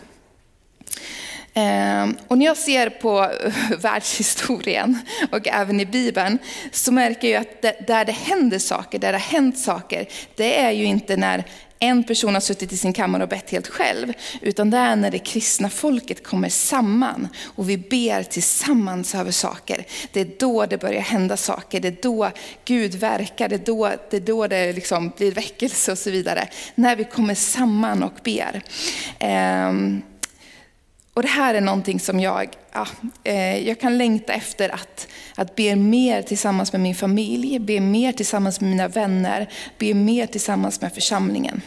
Ehm, 1.57 2.17
och 2.27 2.37
när 2.37 2.45
jag 2.45 2.57
ser 2.57 2.89
på 2.89 3.23
eh, 3.23 3.53
världshistorien 3.79 4.99
och 5.31 5.47
även 5.47 5.79
i 5.79 5.85
Bibeln 5.85 6.37
så 6.71 6.91
märker 6.91 7.27
jag 7.27 7.41
att 7.41 7.87
där 7.87 8.05
det 8.05 8.11
händer 8.11 8.59
saker, 8.59 8.99
där 8.99 9.11
det 9.11 9.17
har 9.17 9.39
hänt 9.39 9.57
saker, 9.57 10.07
det 10.35 10.59
är 10.59 10.71
ju 10.71 10.85
inte 10.85 11.17
när 11.17 11.43
en 11.79 12.03
person 12.03 12.33
har 12.33 12.41
suttit 12.41 12.71
i 12.71 12.77
sin 12.77 12.93
kammare 12.93 13.23
och 13.23 13.29
bett 13.29 13.49
helt 13.49 13.67
själv, 13.67 14.13
utan 14.41 14.69
det 14.69 14.77
är 14.77 14.95
när 14.95 15.11
det 15.11 15.19
kristna 15.19 15.69
folket 15.69 16.23
kommer 16.23 16.49
samman 16.49 17.27
och 17.55 17.69
vi 17.69 17.77
ber 17.77 18.23
tillsammans 18.23 19.15
över 19.15 19.31
saker. 19.31 19.85
Det 20.11 20.21
är 20.21 20.29
då 20.39 20.65
det 20.65 20.77
börjar 20.77 21.01
hända 21.01 21.37
saker, 21.37 21.79
det 21.79 21.87
är 21.87 21.97
då 22.01 22.31
Gud 22.65 22.95
verkar, 22.95 23.49
det 23.49 23.55
är 23.55 23.65
då 23.65 23.91
det, 24.09 24.17
är 24.17 24.21
då 24.21 24.47
det 24.47 24.73
liksom 24.73 25.11
blir 25.17 25.31
väckelse 25.31 25.91
och 25.91 25.97
så 25.97 26.11
vidare. 26.11 26.47
När 26.75 26.95
vi 26.95 27.03
kommer 27.03 27.35
samman 27.35 28.03
och 28.03 28.13
ber. 28.23 28.61
Um, 29.67 30.01
och 31.15 31.21
det 31.21 31.27
här 31.27 31.53
är 31.53 31.61
någonting 31.61 31.99
som 31.99 32.19
jag, 32.19 32.49
ja, 32.71 32.87
eh, 33.23 33.67
jag 33.67 33.79
kan 33.79 33.97
längta 33.97 34.33
efter 34.33 34.69
att, 34.69 35.07
att 35.35 35.55
be 35.55 35.75
mer 35.75 36.21
tillsammans 36.21 36.71
med 36.71 36.81
min 36.81 36.95
familj, 36.95 37.59
be 37.59 37.79
mer 37.79 38.11
tillsammans 38.11 38.61
med 38.61 38.69
mina 38.69 38.87
vänner, 38.87 39.49
be 39.77 39.93
mer 39.93 40.27
tillsammans 40.27 40.81
med 40.81 40.93
församlingen. 40.93 41.61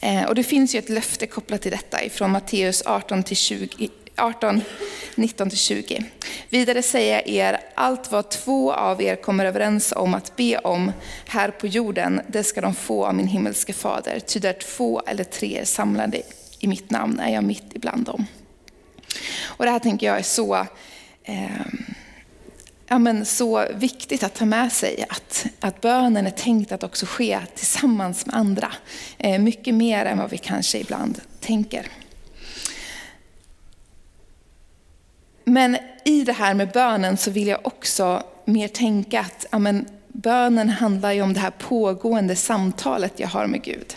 Eh, 0.00 0.24
och 0.24 0.34
det 0.34 0.42
finns 0.42 0.74
ju 0.74 0.78
ett 0.78 0.88
löfte 0.88 1.26
kopplat 1.26 1.62
till 1.62 1.70
detta 1.70 2.04
ifrån 2.04 2.30
Matteus 2.30 2.82
18, 2.86 3.24
20, 3.24 3.88
18 4.16 4.60
19-20. 5.14 6.04
Vidare 6.48 6.82
säger 6.82 7.12
jag 7.12 7.28
er, 7.28 7.60
allt 7.74 8.12
vad 8.12 8.30
två 8.30 8.72
av 8.72 9.02
er 9.02 9.16
kommer 9.16 9.44
överens 9.44 9.92
om 9.96 10.14
att 10.14 10.36
be 10.36 10.58
om 10.58 10.92
här 11.26 11.50
på 11.50 11.66
jorden, 11.66 12.20
det 12.26 12.44
ska 12.44 12.60
de 12.60 12.74
få 12.74 13.06
av 13.06 13.14
min 13.14 13.26
himmelske 13.26 13.72
fader. 13.72 14.20
Ty 14.20 14.40
där 14.40 14.52
två 14.52 15.02
eller 15.06 15.24
tre 15.24 15.58
är 15.58 15.64
samlade 15.64 16.22
i 16.66 16.68
mitt 16.68 16.90
namn 16.90 17.20
är 17.20 17.34
jag 17.34 17.44
mitt 17.44 17.74
ibland 17.74 18.04
dem. 18.04 18.26
Och 19.44 19.64
det 19.64 19.70
här 19.70 19.78
tänker 19.78 20.06
jag 20.06 20.18
är 20.18 20.22
så, 20.22 20.66
eh, 21.24 21.66
ja, 22.86 22.98
men 22.98 23.26
så 23.26 23.64
viktigt 23.74 24.22
att 24.22 24.34
ta 24.34 24.44
med 24.44 24.72
sig. 24.72 25.04
Att, 25.08 25.46
att 25.60 25.80
bönen 25.80 26.26
är 26.26 26.30
tänkt 26.30 26.72
att 26.72 26.82
också 26.82 27.06
ske 27.06 27.40
tillsammans 27.54 28.26
med 28.26 28.34
andra. 28.34 28.72
Eh, 29.18 29.38
mycket 29.38 29.74
mer 29.74 30.04
än 30.04 30.18
vad 30.18 30.30
vi 30.30 30.38
kanske 30.38 30.78
ibland 30.78 31.20
tänker. 31.40 31.86
Men 35.44 35.78
i 36.04 36.22
det 36.22 36.32
här 36.32 36.54
med 36.54 36.70
bönen 36.70 37.16
så 37.16 37.30
vill 37.30 37.46
jag 37.46 37.66
också 37.66 38.22
mer 38.44 38.68
tänka 38.68 39.20
att 39.20 39.46
ja, 39.50 39.58
men, 39.58 39.86
bönen 40.08 40.68
handlar 40.68 41.12
ju 41.12 41.22
om 41.22 41.32
det 41.32 41.40
här 41.40 41.52
pågående 41.58 42.36
samtalet 42.36 43.12
jag 43.16 43.28
har 43.28 43.46
med 43.46 43.62
Gud. 43.62 43.96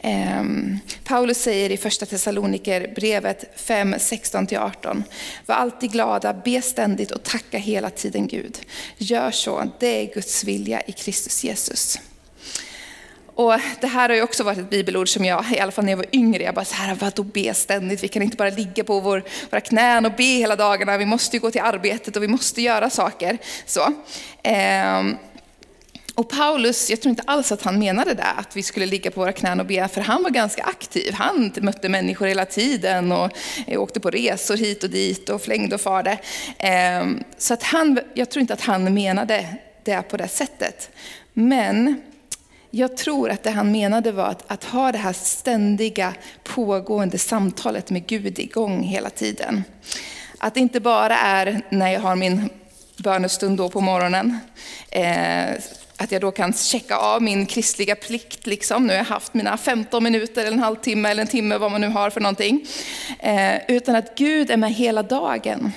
Ehm, 0.00 0.78
Paulus 1.04 1.38
säger 1.38 1.70
i 1.70 1.76
första 1.76 2.06
Thessaloniker 2.06 2.92
brevet 2.94 3.44
5, 3.56 3.94
16-18. 3.94 5.02
Var 5.46 5.54
alltid 5.54 5.92
glada, 5.92 6.34
be 6.44 6.62
ständigt 6.62 7.10
och 7.10 7.22
tacka 7.22 7.58
hela 7.58 7.90
tiden 7.90 8.26
Gud. 8.26 8.58
Gör 8.98 9.30
så, 9.30 9.70
det 9.78 9.86
är 9.86 10.14
Guds 10.14 10.44
vilja 10.44 10.80
i 10.86 10.92
Kristus 10.92 11.44
Jesus. 11.44 11.98
Och 13.38 13.54
det 13.80 13.86
här 13.86 14.08
har 14.08 14.16
ju 14.16 14.22
också 14.22 14.44
varit 14.44 14.58
ett 14.58 14.70
bibelord 14.70 15.08
som 15.08 15.24
jag, 15.24 15.44
i 15.52 15.60
alla 15.60 15.72
fall 15.72 15.84
när 15.84 15.92
jag 15.92 15.96
var 15.96 16.06
yngre, 16.12 16.42
jag 16.42 16.54
bara 16.54 16.64
så 16.64 16.74
här, 16.74 16.94
vadå 16.94 17.22
be 17.22 17.54
ständigt? 17.54 18.02
Vi 18.02 18.08
kan 18.08 18.22
inte 18.22 18.36
bara 18.36 18.50
ligga 18.50 18.84
på 18.84 19.00
vår, 19.00 19.24
våra 19.50 19.60
knän 19.60 20.06
och 20.06 20.12
be 20.12 20.22
hela 20.22 20.56
dagarna. 20.56 20.98
Vi 20.98 21.06
måste 21.06 21.36
ju 21.36 21.40
gå 21.40 21.50
till 21.50 21.60
arbetet 21.60 22.16
och 22.16 22.22
vi 22.22 22.28
måste 22.28 22.62
göra 22.62 22.90
saker. 22.90 23.38
Så. 23.66 23.92
Ehm, 24.42 25.16
och 26.18 26.28
Paulus, 26.28 26.90
jag 26.90 27.00
tror 27.00 27.10
inte 27.10 27.22
alls 27.26 27.52
att 27.52 27.62
han 27.62 27.78
menade 27.78 28.14
det, 28.14 28.24
att 28.24 28.56
vi 28.56 28.62
skulle 28.62 28.86
ligga 28.86 29.10
på 29.10 29.20
våra 29.20 29.32
knän 29.32 29.60
och 29.60 29.66
be, 29.66 29.88
för 29.88 30.00
han 30.00 30.22
var 30.22 30.30
ganska 30.30 30.62
aktiv. 30.62 31.12
Han 31.14 31.52
mötte 31.60 31.88
människor 31.88 32.26
hela 32.26 32.44
tiden 32.44 33.12
och 33.12 33.30
eh, 33.66 33.80
åkte 33.80 34.00
på 34.00 34.10
resor 34.10 34.56
hit 34.56 34.84
och 34.84 34.90
dit 34.90 35.28
och 35.28 35.42
flängde 35.42 35.74
och 35.74 35.80
farde. 35.80 36.18
Ehm, 36.58 37.24
så 37.36 37.54
att 37.54 37.62
han, 37.62 38.00
jag 38.14 38.30
tror 38.30 38.40
inte 38.40 38.54
att 38.54 38.60
han 38.60 38.94
menade 38.94 39.46
det 39.84 40.02
på 40.02 40.16
det 40.16 40.28
sättet. 40.28 40.90
Men 41.32 42.02
jag 42.70 42.96
tror 42.96 43.30
att 43.30 43.42
det 43.42 43.50
han 43.50 43.72
menade 43.72 44.12
var 44.12 44.26
att, 44.26 44.44
att 44.46 44.64
ha 44.64 44.92
det 44.92 44.98
här 44.98 45.12
ständiga 45.12 46.14
pågående 46.44 47.18
samtalet 47.18 47.90
med 47.90 48.06
Gud 48.06 48.38
igång 48.38 48.82
hela 48.82 49.10
tiden. 49.10 49.64
Att 50.38 50.54
det 50.54 50.60
inte 50.60 50.80
bara 50.80 51.18
är 51.18 51.62
när 51.70 51.92
jag 51.92 52.00
har 52.00 52.16
min 52.16 52.48
bönestund 52.96 53.58
då 53.58 53.68
på 53.68 53.80
morgonen, 53.80 54.38
eh, 54.90 55.54
att 56.00 56.12
jag 56.12 56.20
då 56.20 56.30
kan 56.30 56.52
checka 56.52 56.96
av 56.96 57.22
min 57.22 57.46
kristliga 57.46 57.96
plikt. 57.96 58.46
Liksom. 58.46 58.86
Nu 58.86 58.88
har 58.88 58.98
jag 58.98 59.04
haft 59.04 59.34
mina 59.34 59.56
15 59.56 60.04
minuter, 60.04 60.40
eller 60.40 60.52
en 60.52 60.62
halvtimme 60.62 61.10
eller 61.10 61.22
en 61.22 61.28
timme, 61.28 61.58
vad 61.58 61.70
man 61.70 61.80
nu 61.80 61.88
har 61.88 62.10
för 62.10 62.20
någonting. 62.20 62.66
Eh, 63.18 63.56
utan 63.68 63.96
att 63.96 64.18
Gud 64.18 64.50
är 64.50 64.56
med 64.56 64.74
hela 64.74 65.02
dagen. 65.02 65.72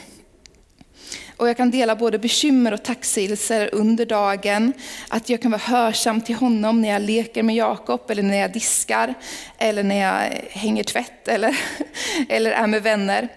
Och 1.38 1.50
jag 1.50 1.58
kan 1.58 1.72
dela 1.72 1.96
både 1.96 2.20
bekymmer 2.20 2.72
och 2.72 2.84
tacksägelser 2.84 3.70
under 3.72 4.06
dagen. 4.06 4.74
Att 5.10 5.30
jag 5.30 5.42
kan 5.42 5.52
vara 5.52 5.62
hörsam 5.62 6.22
till 6.22 6.36
honom 6.36 6.82
när 6.82 6.90
jag 6.90 7.02
leker 7.02 7.44
med 7.44 7.56
Jakob, 7.56 8.12
eller 8.12 8.24
när 8.24 8.38
jag 8.38 8.54
diskar, 8.54 9.14
eller 9.58 9.84
när 9.84 9.96
jag 9.96 10.42
hänger 10.50 10.84
tvätt, 10.84 11.28
eller, 11.28 11.58
eller 12.30 12.52
är 12.52 12.68
med 12.68 12.84
vänner. 12.84 13.28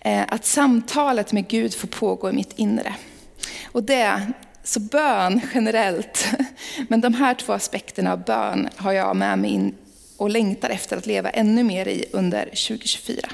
Eh, 0.00 0.22
att 0.28 0.46
samtalet 0.46 1.32
med 1.32 1.48
Gud 1.48 1.74
får 1.74 1.88
pågå 1.88 2.30
i 2.30 2.32
mitt 2.32 2.52
inre. 2.56 2.94
Och 3.64 3.82
det 3.82 4.32
så 4.64 4.80
bön 4.80 5.40
generellt, 5.54 6.26
men 6.88 7.00
de 7.00 7.14
här 7.14 7.34
två 7.34 7.52
aspekterna 7.52 8.12
av 8.12 8.24
bön 8.24 8.68
har 8.76 8.92
jag 8.92 9.16
med 9.16 9.38
mig 9.38 9.50
in 9.50 9.74
och 10.16 10.30
längtar 10.30 10.70
efter 10.70 10.96
att 10.96 11.06
leva 11.06 11.30
ännu 11.30 11.62
mer 11.62 11.88
i 11.88 12.04
under 12.12 12.44
2024. 12.44 13.28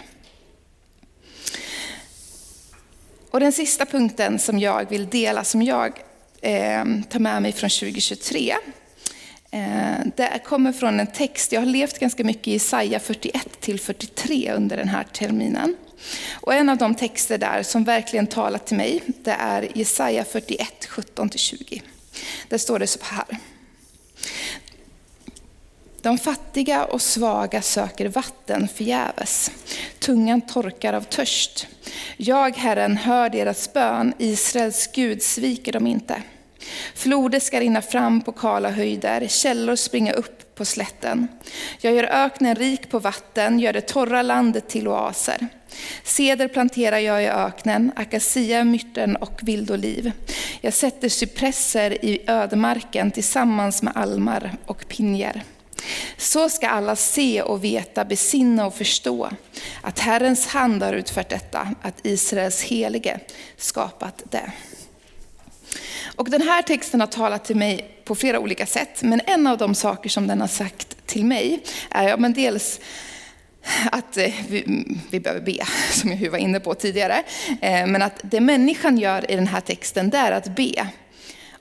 Och 3.31 3.41
den 3.41 3.53
sista 3.53 3.87
punkten 3.87 4.39
som 4.39 4.59
jag 4.59 4.91
vill 4.91 5.09
dela, 5.09 5.45
som 5.45 5.63
jag 5.63 5.93
eh, 6.41 6.85
tar 7.09 7.19
med 7.19 7.43
mig 7.43 7.53
från 7.53 7.71
2023, 7.71 8.55
eh, 9.51 9.61
det 10.17 10.41
kommer 10.45 10.73
från 10.73 11.01
en 11.01 11.07
text, 11.07 11.53
jag 11.53 11.61
har 11.61 11.67
levt 11.67 11.99
ganska 11.99 12.25
mycket 12.25 12.49
i 12.49 12.53
Jesaja 12.53 13.01
41 13.01 13.61
till 13.61 13.81
43 13.81 14.53
under 14.53 14.77
den 14.77 14.89
här 14.89 15.05
terminen. 15.05 15.77
Och 16.33 16.55
en 16.55 16.69
av 16.69 16.77
de 16.77 16.95
texter 16.95 17.39
där 17.39 17.63
som 17.63 17.85
verkligen 17.85 18.27
talat 18.27 18.67
till 18.67 18.77
mig, 18.77 19.03
det 19.07 19.31
är 19.31 19.69
Jesaja 19.75 20.25
41, 20.25 20.89
17-20. 20.89 21.83
Där 22.49 22.59
står 22.59 22.79
det 22.79 22.87
så 22.87 22.99
här. 23.03 23.39
De 26.03 26.19
fattiga 26.19 26.85
och 26.85 27.03
svaga 27.03 27.63
söker 27.63 28.09
vatten 28.09 28.69
förgäves. 28.69 29.51
Tungan 29.99 30.41
torkar 30.41 30.93
av 30.93 31.03
törst. 31.03 31.67
Jag, 32.17 32.57
Herren, 32.57 32.97
hör 32.97 33.31
deras 33.31 33.73
bön. 33.73 34.15
Israels 34.19 34.91
Gud 34.93 35.23
sviker 35.23 35.73
dem 35.73 35.87
inte. 35.87 36.23
Floder 36.95 37.41
ska 37.41 37.61
rinna 37.61 37.83
fram 37.83 38.21
på 38.21 38.33
kala 38.33 38.71
höjder, 38.71 39.29
källor 39.29 39.77
springa 39.77 40.13
upp 40.13 40.46
på 40.57 40.65
slätten. 40.65 41.29
Jag 41.81 41.95
gör 41.95 42.05
öknen 42.05 42.55
rik 42.55 42.91
på 42.91 42.99
vatten, 42.99 43.61
gör 43.61 43.73
det 43.73 43.81
torra 43.81 44.23
landet 44.23 44.69
till 44.69 44.89
oaser. 44.89 45.49
Ceder 46.05 46.49
planterar 46.49 46.99
jag 46.99 47.23
i 47.23 47.27
öknen, 47.27 47.93
akacia, 47.97 48.65
myrten 48.65 49.17
och 49.17 49.41
vildoliv. 49.43 50.13
Jag 50.61 50.73
sätter 50.73 51.09
cypresser 51.09 52.05
i 52.05 52.23
ödemarken 52.27 53.11
tillsammans 53.11 53.83
med 53.83 53.97
almar 53.97 54.57
och 54.67 54.89
pinjer. 54.89 55.43
Så 56.17 56.49
ska 56.49 56.69
alla 56.69 56.97
se 56.97 57.43
och 57.43 57.65
veta, 57.65 58.05
besinna 58.05 58.67
och 58.67 58.75
förstå 58.75 59.31
att 59.83 59.99
Herrens 59.99 60.47
hand 60.47 60.83
har 60.83 60.93
utfört 60.93 61.29
detta, 61.29 61.75
att 61.83 62.07
Israels 62.07 62.63
helige 62.63 63.21
skapat 63.57 64.23
det. 64.31 64.53
Och 66.17 66.31
den 66.31 66.43
här 66.43 66.63
texten 66.63 67.01
har 67.01 67.07
talat 67.07 67.45
till 67.45 67.57
mig 67.57 67.91
på 68.05 68.15
flera 68.15 68.41
olika 68.41 68.67
sätt, 68.67 69.03
men 69.03 69.21
en 69.27 69.47
av 69.47 69.59
de 69.59 69.75
saker 69.75 70.09
som 70.09 70.27
den 70.27 70.41
har 70.41 70.49
sagt 70.49 71.07
till 71.07 71.25
mig 71.25 71.63
är 71.91 72.09
ja, 72.09 72.17
men 72.17 72.33
dels 72.33 72.81
att 73.93 74.17
eh, 74.17 74.33
vi, 74.49 74.85
vi, 75.11 75.21
behöver 75.21 75.45
be, 75.45 75.59
som 75.91 76.13
jag 76.13 76.31
var 76.31 76.39
inne 76.39 76.61
på 76.61 76.75
tidigare. 76.75 77.23
Eh, 77.61 77.87
men 77.87 78.03
att 78.03 78.21
det 78.23 78.41
människan 78.41 78.99
gör 78.99 79.31
i 79.31 79.37
den 79.37 79.47
här 79.47 79.61
texten, 79.61 80.11
det 80.11 80.19
är 80.19 80.33
att 80.33 80.57
be. 80.57 80.89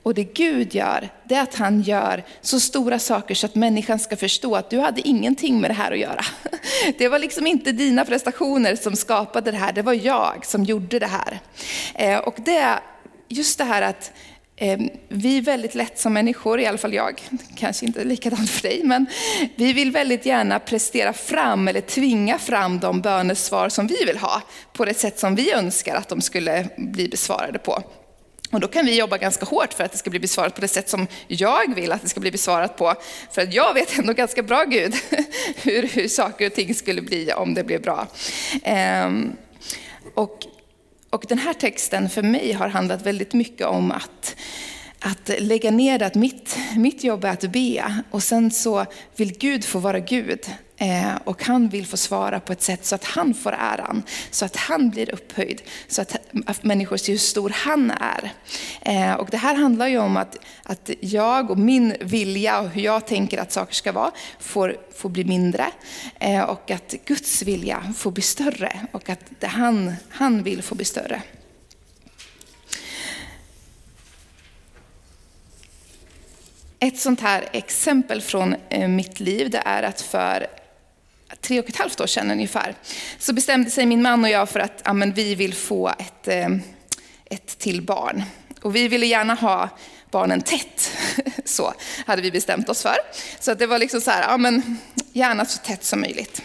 Och 0.02 0.14
det 0.14 0.24
Gud 0.24 0.74
gör, 0.74 1.08
det 1.24 1.34
är 1.34 1.42
att 1.42 1.54
han 1.54 1.82
gör 1.82 2.24
så 2.40 2.60
stora 2.60 2.98
saker 2.98 3.34
så 3.34 3.46
att 3.46 3.54
människan 3.54 3.98
ska 3.98 4.16
förstå 4.16 4.56
att 4.56 4.70
du 4.70 4.78
hade 4.78 5.08
ingenting 5.08 5.60
med 5.60 5.70
det 5.70 5.74
här 5.74 5.92
att 5.92 5.98
göra. 5.98 6.24
Det 6.98 7.08
var 7.08 7.18
liksom 7.18 7.46
inte 7.46 7.72
dina 7.72 8.04
prestationer 8.04 8.76
som 8.76 8.96
skapade 8.96 9.50
det 9.50 9.56
här, 9.56 9.72
det 9.72 9.82
var 9.82 9.92
jag 9.92 10.46
som 10.46 10.64
gjorde 10.64 10.98
det 10.98 11.06
här. 11.06 11.40
Eh, 11.94 12.18
och 12.18 12.34
det, 12.44 12.78
just 13.28 13.58
det 13.58 13.64
här 13.64 13.82
att 13.82 14.12
Ehm, 14.58 14.90
vi 15.08 15.38
är 15.38 15.42
väldigt 15.42 15.74
lätt 15.74 15.98
som 15.98 16.12
människor, 16.12 16.60
i 16.60 16.66
alla 16.66 16.78
fall 16.78 16.94
jag, 16.94 17.22
kanske 17.56 17.86
inte 17.86 18.04
likadant 18.04 18.50
för 18.50 18.62
dig, 18.62 18.80
men 18.84 19.06
vi 19.56 19.72
vill 19.72 19.90
väldigt 19.90 20.26
gärna 20.26 20.58
prestera 20.58 21.12
fram 21.12 21.68
eller 21.68 21.80
tvinga 21.80 22.38
fram 22.38 22.80
de 22.80 23.00
bönesvar 23.00 23.68
som 23.68 23.86
vi 23.86 24.04
vill 24.04 24.18
ha 24.18 24.42
på 24.72 24.84
det 24.84 24.94
sätt 24.94 25.18
som 25.18 25.34
vi 25.34 25.52
önskar 25.52 25.94
att 25.94 26.08
de 26.08 26.20
skulle 26.20 26.68
bli 26.76 27.08
besvarade 27.08 27.58
på. 27.58 27.82
Och 28.50 28.60
då 28.60 28.68
kan 28.68 28.86
vi 28.86 28.98
jobba 28.98 29.18
ganska 29.18 29.46
hårt 29.46 29.74
för 29.74 29.84
att 29.84 29.92
det 29.92 29.98
ska 29.98 30.10
bli 30.10 30.20
besvarat 30.20 30.54
på 30.54 30.60
det 30.60 30.68
sätt 30.68 30.88
som 30.88 31.06
jag 31.26 31.74
vill 31.74 31.92
att 31.92 32.02
det 32.02 32.08
ska 32.08 32.20
bli 32.20 32.30
besvarat 32.30 32.76
på. 32.76 32.94
För 33.30 33.42
att 33.42 33.54
jag 33.54 33.74
vet 33.74 33.98
ändå 33.98 34.12
ganska 34.12 34.42
bra 34.42 34.64
Gud 34.64 34.94
hur, 35.62 35.82
hur 35.82 36.08
saker 36.08 36.46
och 36.46 36.54
ting 36.54 36.74
skulle 36.74 37.02
bli 37.02 37.32
om 37.32 37.54
det 37.54 37.64
blev 37.64 37.82
bra. 37.82 38.06
Ehm, 38.62 39.36
och 40.14 40.46
och 41.16 41.24
den 41.28 41.38
här 41.38 41.54
texten 41.54 42.08
för 42.08 42.22
mig 42.22 42.52
har 42.52 42.68
handlat 42.68 43.06
väldigt 43.06 43.32
mycket 43.32 43.66
om 43.66 43.92
att, 43.92 44.36
att 45.00 45.30
lägga 45.38 45.70
ner 45.70 45.98
det, 45.98 46.06
att 46.06 46.14
mitt, 46.14 46.58
mitt 46.76 47.04
jobb 47.04 47.24
är 47.24 47.30
att 47.30 47.52
be 47.52 48.02
och 48.10 48.22
sen 48.22 48.50
så 48.50 48.86
vill 49.16 49.38
Gud 49.38 49.64
få 49.64 49.78
vara 49.78 50.00
Gud. 50.00 50.40
Eh, 50.78 51.14
och 51.24 51.44
han 51.44 51.68
vill 51.68 51.86
få 51.86 51.96
svara 51.96 52.40
på 52.40 52.52
ett 52.52 52.62
sätt 52.62 52.86
så 52.86 52.94
att 52.94 53.04
han 53.04 53.34
får 53.34 53.52
äran, 53.52 54.02
så 54.30 54.44
att 54.44 54.56
han 54.56 54.90
blir 54.90 55.14
upphöjd, 55.14 55.62
så 55.88 56.02
att, 56.02 56.16
att 56.46 56.64
människor 56.64 56.96
ser 56.96 57.12
hur 57.12 57.18
stor 57.18 57.52
han 57.54 57.90
är. 57.90 58.32
Eh, 58.80 59.14
och 59.14 59.28
det 59.30 59.36
här 59.36 59.54
handlar 59.54 59.86
ju 59.86 59.98
om 59.98 60.16
att, 60.16 60.36
att 60.62 60.90
jag 61.00 61.50
och 61.50 61.58
min 61.58 61.94
vilja 62.00 62.60
och 62.60 62.68
hur 62.68 62.82
jag 62.82 63.06
tänker 63.06 63.38
att 63.38 63.52
saker 63.52 63.74
ska 63.74 63.92
vara 63.92 64.10
får, 64.40 64.76
får 64.94 65.08
bli 65.08 65.24
mindre. 65.24 65.66
Eh, 66.18 66.42
och 66.42 66.70
att 66.70 66.94
Guds 67.04 67.42
vilja 67.42 67.94
får 67.96 68.10
bli 68.10 68.22
större 68.22 68.80
och 68.92 69.08
att 69.08 69.20
det 69.38 69.46
han, 69.46 69.94
han 70.08 70.42
vill 70.42 70.62
få 70.62 70.74
bli 70.74 70.84
större. 70.84 71.22
Ett 76.86 76.98
sånt 76.98 77.20
här 77.20 77.48
exempel 77.52 78.22
från 78.22 78.56
eh, 78.68 78.88
mitt 78.88 79.20
liv 79.20 79.50
det 79.50 79.62
är 79.64 79.82
att 79.82 80.00
för 80.00 80.46
tre 81.40 81.60
och 81.60 81.68
ett 81.68 81.76
halvt 81.76 82.00
år 82.00 82.06
sedan 82.06 82.30
ungefär, 82.30 82.74
så 83.18 83.32
bestämde 83.32 83.70
sig 83.70 83.86
min 83.86 84.02
man 84.02 84.24
och 84.24 84.30
jag 84.30 84.48
för 84.48 84.60
att 84.60 84.82
ja, 84.84 84.92
men 84.92 85.12
vi 85.12 85.34
vill 85.34 85.54
få 85.54 85.88
ett, 85.88 86.28
eh, 86.28 86.48
ett 87.24 87.58
till 87.58 87.82
barn. 87.82 88.22
Och 88.62 88.76
vi 88.76 88.88
ville 88.88 89.06
gärna 89.06 89.34
ha 89.34 89.68
barnen 90.10 90.40
tätt, 90.40 90.90
så 91.44 91.74
hade 92.06 92.22
vi 92.22 92.30
bestämt 92.30 92.68
oss 92.68 92.82
för. 92.82 92.96
Så 93.40 93.52
att 93.52 93.58
det 93.58 93.66
var 93.66 93.78
liksom 93.78 94.00
så 94.00 94.10
här, 94.10 94.22
ja 94.22 94.36
men 94.36 94.78
gärna 95.12 95.44
så 95.44 95.58
tätt 95.58 95.84
som 95.84 96.00
möjligt. 96.00 96.42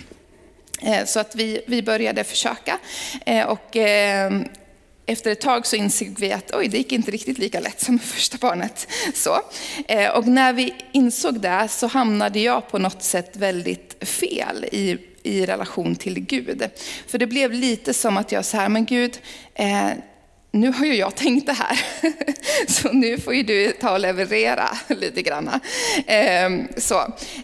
Eh, 0.82 1.06
så 1.06 1.20
att 1.20 1.36
vi, 1.36 1.62
vi 1.68 1.84
började 1.84 2.24
försöka. 2.24 2.80
Och 3.48 3.78
efter 5.12 5.32
ett 5.32 5.42
tag 5.42 5.68
så 5.68 5.76
insåg 5.76 6.16
vi 6.20 6.32
att 6.32 6.56
oj, 6.56 6.68
det 6.68 6.78
gick 6.78 6.92
inte 6.92 7.12
riktigt 7.12 7.38
lika 7.38 7.60
lätt 7.60 7.82
som 7.82 8.00
första 8.00 8.38
barnet. 8.38 8.88
Så. 9.14 9.40
Eh, 9.88 10.10
och 10.10 10.28
när 10.28 10.54
vi 10.54 10.74
insåg 10.92 11.40
det 11.40 11.68
så 11.70 11.88
hamnade 11.88 12.40
jag 12.40 12.68
på 12.68 12.78
något 12.78 13.04
sätt 13.04 13.36
väldigt 13.36 14.08
fel 14.08 14.66
i, 14.72 14.98
i 15.24 15.46
relation 15.46 15.96
till 15.96 16.20
Gud. 16.20 16.70
För 17.08 17.18
det 17.18 17.28
blev 17.28 17.54
lite 17.54 17.94
som 17.94 18.18
att 18.18 18.32
jag 18.32 18.46
sa, 18.46 18.70
men 18.70 18.86
Gud, 18.86 19.20
eh, 19.54 19.90
nu 20.52 20.72
har 20.72 20.86
ju 20.86 20.96
jag 20.96 21.16
tänkt 21.16 21.46
det 21.46 21.54
här, 21.54 21.80
så 22.72 22.92
nu 22.92 23.18
får 23.18 23.36
ju 23.36 23.44
du 23.44 23.72
ta 23.72 23.92
och 23.92 24.00
leverera 24.00 24.70
lite 24.88 25.22
grann. 25.22 25.50
Ehm, 26.08 26.68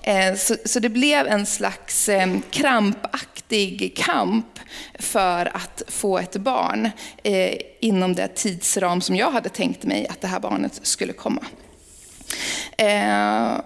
eh, 0.04 0.36
så, 0.36 0.56
så, 0.65 0.80
det 0.80 0.89
blev 0.89 1.28
en 1.28 1.46
slags 1.46 2.10
ehm, 2.10 2.41
krampaktig 2.52 3.98
kamp 3.98 4.60
för 5.00 5.56
att 5.56 5.84
få 5.88 6.17
ett 6.17 6.36
barn 6.36 6.89
eh, 7.24 7.58
inom 7.80 8.15
det 8.15 8.28
tidsram 8.28 9.02
som 9.02 9.15
jag 9.15 9.32
hade 9.32 9.50
tänkt 9.50 9.84
mig 9.84 10.08
att 10.08 10.22
det 10.22 10.28
här 10.28 10.39
barnet 10.39 10.80
skulle 10.84 11.13
komma. 11.13 11.46
Ehm, 12.78 13.62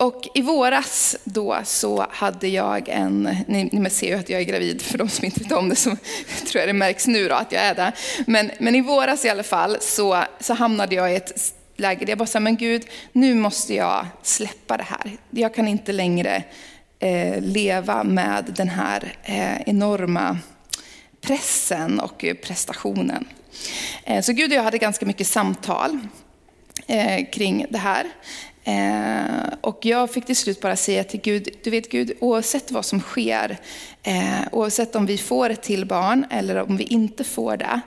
och 0.00 0.28
i 0.34 0.42
våras 0.42 1.16
då 1.24 1.60
så 1.64 2.06
hade 2.10 2.48
jag 2.48 2.88
en, 2.88 3.36
ni, 3.46 3.68
ni 3.72 3.90
ser 3.90 4.06
ju 4.06 4.14
att 4.14 4.28
jag 4.28 4.40
är 4.40 4.44
gravid, 4.44 4.82
för 4.82 4.98
de 4.98 5.08
som 5.08 5.24
inte 5.24 5.40
vet 5.40 5.52
om 5.52 5.68
det 5.68 5.76
så 5.76 5.90
tror 6.46 6.60
jag 6.60 6.68
det 6.68 6.72
märks 6.72 7.06
nu 7.06 7.28
då 7.28 7.34
att 7.34 7.52
jag 7.52 7.62
är 7.62 7.74
det. 7.74 7.92
Men, 8.26 8.50
men 8.58 8.74
i 8.74 8.80
våras 8.80 9.24
i 9.24 9.28
alla 9.28 9.42
fall 9.42 9.76
så, 9.80 10.24
så 10.40 10.54
hamnade 10.54 10.94
jag 10.94 11.12
i 11.12 11.16
ett 11.16 11.54
läge 11.76 12.04
där 12.04 12.10
jag 12.10 12.18
bara 12.18 12.26
sa, 12.26 12.40
men 12.40 12.56
Gud, 12.56 12.86
nu 13.12 13.34
måste 13.34 13.74
jag 13.74 14.06
släppa 14.22 14.76
det 14.76 14.82
här. 14.82 15.16
Jag 15.30 15.54
kan 15.54 15.68
inte 15.68 15.92
längre 15.92 16.42
eh, 16.98 17.40
leva 17.40 18.04
med 18.04 18.44
den 18.56 18.68
här 18.68 19.14
eh, 19.22 19.60
enorma 19.60 20.38
pressen 21.20 22.00
och 22.00 22.24
prestationen. 22.42 23.28
Eh, 24.04 24.22
så 24.22 24.32
Gud 24.32 24.50
och 24.50 24.56
jag 24.56 24.62
hade 24.62 24.78
ganska 24.78 25.06
mycket 25.06 25.26
samtal 25.26 25.98
eh, 26.86 27.26
kring 27.32 27.66
det 27.70 27.78
här. 27.78 28.06
Eh, 28.70 29.54
och 29.60 29.86
jag 29.86 30.10
fick 30.10 30.26
till 30.26 30.36
slut 30.36 30.60
bara 30.60 30.76
säga 30.76 31.04
till 31.04 31.20
Gud, 31.20 31.48
du 31.62 31.70
vet 31.70 31.90
Gud, 31.90 32.12
oavsett 32.20 32.70
vad 32.70 32.84
som 32.84 33.00
sker, 33.00 33.58
eh, 34.02 34.40
oavsett 34.52 34.96
om 34.96 35.06
vi 35.06 35.18
får 35.18 35.50
ett 35.50 35.62
till 35.62 35.86
barn 35.86 36.26
eller 36.30 36.62
om 36.62 36.76
vi 36.76 36.84
inte 36.84 37.24
får 37.24 37.56
det, 37.56 37.80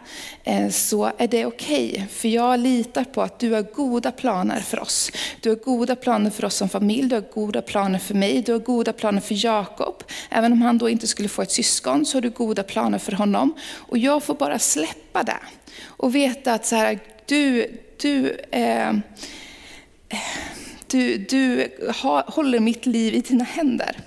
eh, 0.43 0.69
så 0.69 1.11
är 1.17 1.27
det 1.27 1.45
okej. 1.45 1.91
Okay, 1.91 2.07
för 2.07 2.27
jag 2.27 2.59
litar 2.59 3.03
på 3.03 3.21
att 3.21 3.39
du 3.39 3.51
har 3.51 3.61
goda 3.61 4.11
planer 4.11 4.59
för 4.59 4.79
oss. 4.79 5.11
Du 5.41 5.49
har 5.49 5.55
goda 5.55 5.95
planer 5.95 6.29
för 6.29 6.45
oss 6.45 6.55
som 6.55 6.69
familj, 6.69 7.09
du 7.09 7.15
har 7.15 7.33
goda 7.33 7.61
planer 7.61 7.99
för 7.99 8.13
mig, 8.13 8.41
du 8.41 8.51
har 8.51 8.59
goda 8.59 8.93
planer 8.93 9.21
för 9.21 9.45
Jakob. 9.45 10.03
Även 10.29 10.51
om 10.51 10.61
han 10.61 10.77
då 10.77 10.89
inte 10.89 11.07
skulle 11.07 11.29
få 11.29 11.41
ett 11.41 11.51
syskon 11.51 12.05
så 12.05 12.17
har 12.17 12.21
du 12.21 12.29
goda 12.29 12.63
planer 12.63 12.97
för 12.97 13.11
honom. 13.11 13.53
Och 13.75 13.97
jag 13.97 14.23
får 14.23 14.35
bara 14.35 14.59
släppa 14.59 15.23
det. 15.23 15.39
Och 15.85 16.15
veta 16.15 16.53
att 16.53 16.65
så 16.65 16.75
här, 16.75 16.99
du, 17.25 17.67
du 18.01 18.29
eh, 18.51 18.93
du, 20.93 21.17
du 21.17 21.69
ha, 22.01 22.23
håller 22.27 22.60
mitt 22.60 22.86
liv 22.86 23.13
i 23.13 23.21
dina 23.21 23.43
händer. 23.43 23.97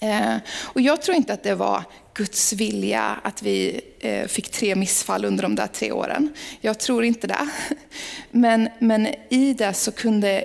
Eh, 0.00 0.36
och 0.62 0.80
jag 0.80 1.02
tror 1.02 1.16
inte 1.16 1.32
att 1.32 1.42
det 1.42 1.54
var 1.54 1.82
Guds 2.14 2.52
vilja 2.52 3.02
att 3.22 3.42
vi 3.42 3.80
eh, 4.00 4.26
fick 4.26 4.50
tre 4.50 4.74
missfall 4.74 5.24
under 5.24 5.42
de 5.42 5.54
där 5.54 5.66
tre 5.66 5.92
åren. 5.92 6.34
Jag 6.60 6.78
tror 6.78 7.04
inte 7.04 7.26
det. 7.26 7.48
Men, 8.30 8.68
men 8.78 9.08
i 9.28 9.54
det 9.58 9.74
så 9.74 9.92
kunde, 9.92 10.44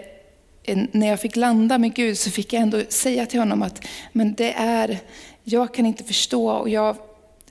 när 0.91 1.08
jag 1.08 1.19
fick 1.19 1.36
landa 1.36 1.78
med 1.78 1.93
Gud 1.93 2.17
så 2.17 2.32
fick 2.32 2.54
jag 2.54 2.62
ändå 2.62 2.82
säga 2.89 3.26
till 3.26 3.39
honom 3.39 3.62
att 3.62 3.86
men 4.12 4.34
det 4.34 4.54
är, 4.54 5.00
jag 5.43 5.74
kan 5.74 5.86
inte 5.86 6.04
förstå 6.04 6.52
och 6.52 6.69
jag 6.69 6.98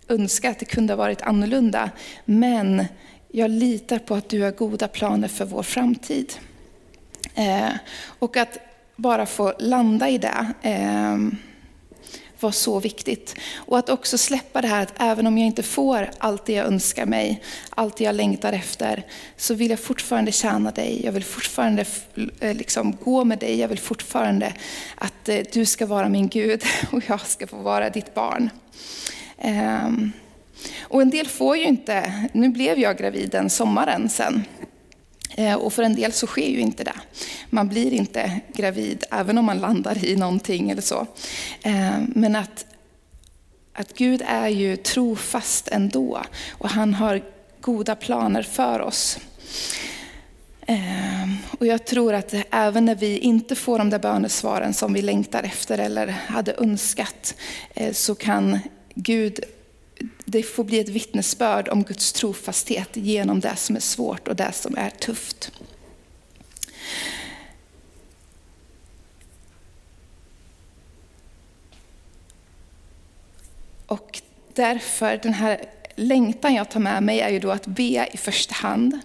önskar 0.08 0.50
att 0.50 0.58
det 0.58 0.64
kunde 0.64 0.92
ha 0.92 0.96
varit 0.98 1.22
annorlunda. 1.22 1.90
Men 2.24 2.84
jag 3.28 3.50
litar 3.50 3.98
på 3.98 4.14
att 4.14 4.28
du 4.28 4.42
har 4.42 4.50
goda 4.50 4.88
planer 4.88 5.28
för 5.28 5.44
vår 5.44 5.62
framtid. 5.62 6.32
Eh, 7.38 7.70
och 8.18 8.36
att 8.36 8.58
bara 8.96 9.26
få 9.26 9.52
landa 9.58 10.08
i 10.08 10.18
det 10.18 10.52
eh, 10.62 11.16
var 12.40 12.50
så 12.50 12.80
viktigt. 12.80 13.34
Och 13.56 13.78
att 13.78 13.88
också 13.88 14.18
släppa 14.18 14.62
det 14.62 14.68
här 14.68 14.82
att 14.82 14.94
även 14.98 15.26
om 15.26 15.38
jag 15.38 15.46
inte 15.46 15.62
får 15.62 16.10
allt 16.18 16.46
det 16.46 16.52
jag 16.52 16.66
önskar 16.66 17.06
mig, 17.06 17.42
allt 17.70 17.96
det 17.96 18.04
jag 18.04 18.14
längtar 18.14 18.52
efter, 18.52 19.02
så 19.36 19.54
vill 19.54 19.70
jag 19.70 19.80
fortfarande 19.80 20.32
tjäna 20.32 20.70
dig. 20.70 21.04
Jag 21.04 21.12
vill 21.12 21.24
fortfarande 21.24 21.84
eh, 22.40 22.54
liksom 22.54 22.96
gå 23.04 23.24
med 23.24 23.38
dig. 23.38 23.60
Jag 23.60 23.68
vill 23.68 23.78
fortfarande 23.78 24.54
att 24.94 25.28
eh, 25.28 25.40
du 25.52 25.64
ska 25.64 25.86
vara 25.86 26.08
min 26.08 26.28
Gud 26.28 26.62
och 26.92 27.02
jag 27.06 27.20
ska 27.20 27.46
få 27.46 27.56
vara 27.56 27.90
ditt 27.90 28.14
barn. 28.14 28.50
Ehm, 29.38 30.12
och 30.80 31.02
en 31.02 31.10
del 31.10 31.26
får 31.26 31.56
ju 31.56 31.64
inte, 31.64 32.12
nu 32.32 32.48
blev 32.48 32.78
jag 32.78 32.98
gravid 32.98 33.30
den 33.30 33.50
sommaren 33.50 34.08
sen. 34.08 34.44
Eh, 35.36 35.54
och 35.54 35.72
för 35.72 35.82
en 35.82 35.94
del 35.94 36.12
så 36.12 36.26
sker 36.26 36.48
ju 36.48 36.60
inte 36.60 36.84
det. 36.84 37.00
Man 37.50 37.68
blir 37.68 37.92
inte 37.92 38.40
gravid 38.54 39.04
även 39.10 39.38
om 39.38 39.44
man 39.44 39.58
landar 39.58 40.04
i 40.04 40.16
någonting 40.16 40.70
eller 40.70 40.82
så. 40.82 41.06
Eh, 41.62 41.98
men 42.08 42.36
att, 42.36 42.66
att 43.72 43.94
Gud 43.94 44.22
är 44.26 44.48
ju 44.48 44.76
trofast 44.76 45.68
ändå 45.68 46.22
och 46.50 46.68
han 46.68 46.94
har 46.94 47.22
goda 47.60 47.94
planer 47.94 48.42
för 48.42 48.80
oss. 48.80 49.18
Eh, 50.66 51.28
och 51.58 51.66
jag 51.66 51.86
tror 51.86 52.14
att 52.14 52.34
även 52.50 52.84
när 52.84 52.94
vi 52.94 53.18
inte 53.18 53.54
får 53.54 53.78
de 53.78 53.90
där 53.90 53.98
bönesvaren 53.98 54.74
som 54.74 54.92
vi 54.92 55.02
längtar 55.02 55.42
efter 55.42 55.78
eller 55.78 56.06
hade 56.06 56.54
önskat, 56.58 57.34
så 57.92 58.14
kan 58.14 58.58
Gud 58.94 59.40
det 60.30 60.42
får 60.42 60.64
bli 60.64 60.80
ett 60.80 60.88
vittnesbörd 60.88 61.68
om 61.68 61.82
Guds 61.82 62.12
trofasthet 62.12 62.88
genom 62.92 63.40
det 63.40 63.56
som 63.56 63.76
är 63.76 63.80
svårt 63.80 64.28
och 64.28 64.36
det 64.36 64.52
som 64.52 64.76
är 64.76 64.90
tufft. 64.90 65.52
Och 73.86 74.22
därför, 74.54 75.16
den 75.22 75.34
här 75.34 75.64
längtan 75.94 76.54
jag 76.54 76.70
tar 76.70 76.80
med 76.80 77.02
mig 77.02 77.20
är 77.20 77.28
ju 77.28 77.40
då 77.40 77.50
att 77.50 77.66
be 77.66 78.08
i 78.12 78.16
första 78.16 78.54
hand. 78.54 79.00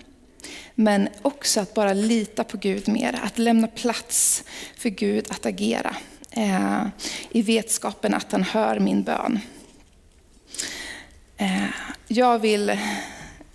Men 0.75 1.09
också 1.21 1.59
att 1.59 1.73
bara 1.73 1.93
lita 1.93 2.43
på 2.43 2.57
Gud 2.57 2.87
mer, 2.87 3.19
att 3.23 3.37
lämna 3.37 3.67
plats 3.67 4.43
för 4.77 4.89
Gud 4.89 5.31
att 5.31 5.45
agera. 5.45 5.95
Eh, 6.31 6.87
I 7.29 7.41
vetskapen 7.41 8.13
att 8.13 8.31
han 8.31 8.43
hör 8.43 8.79
min 8.79 9.03
bön. 9.03 9.39
Eh, 11.37 11.65
jag 12.07 12.39
vill 12.39 12.69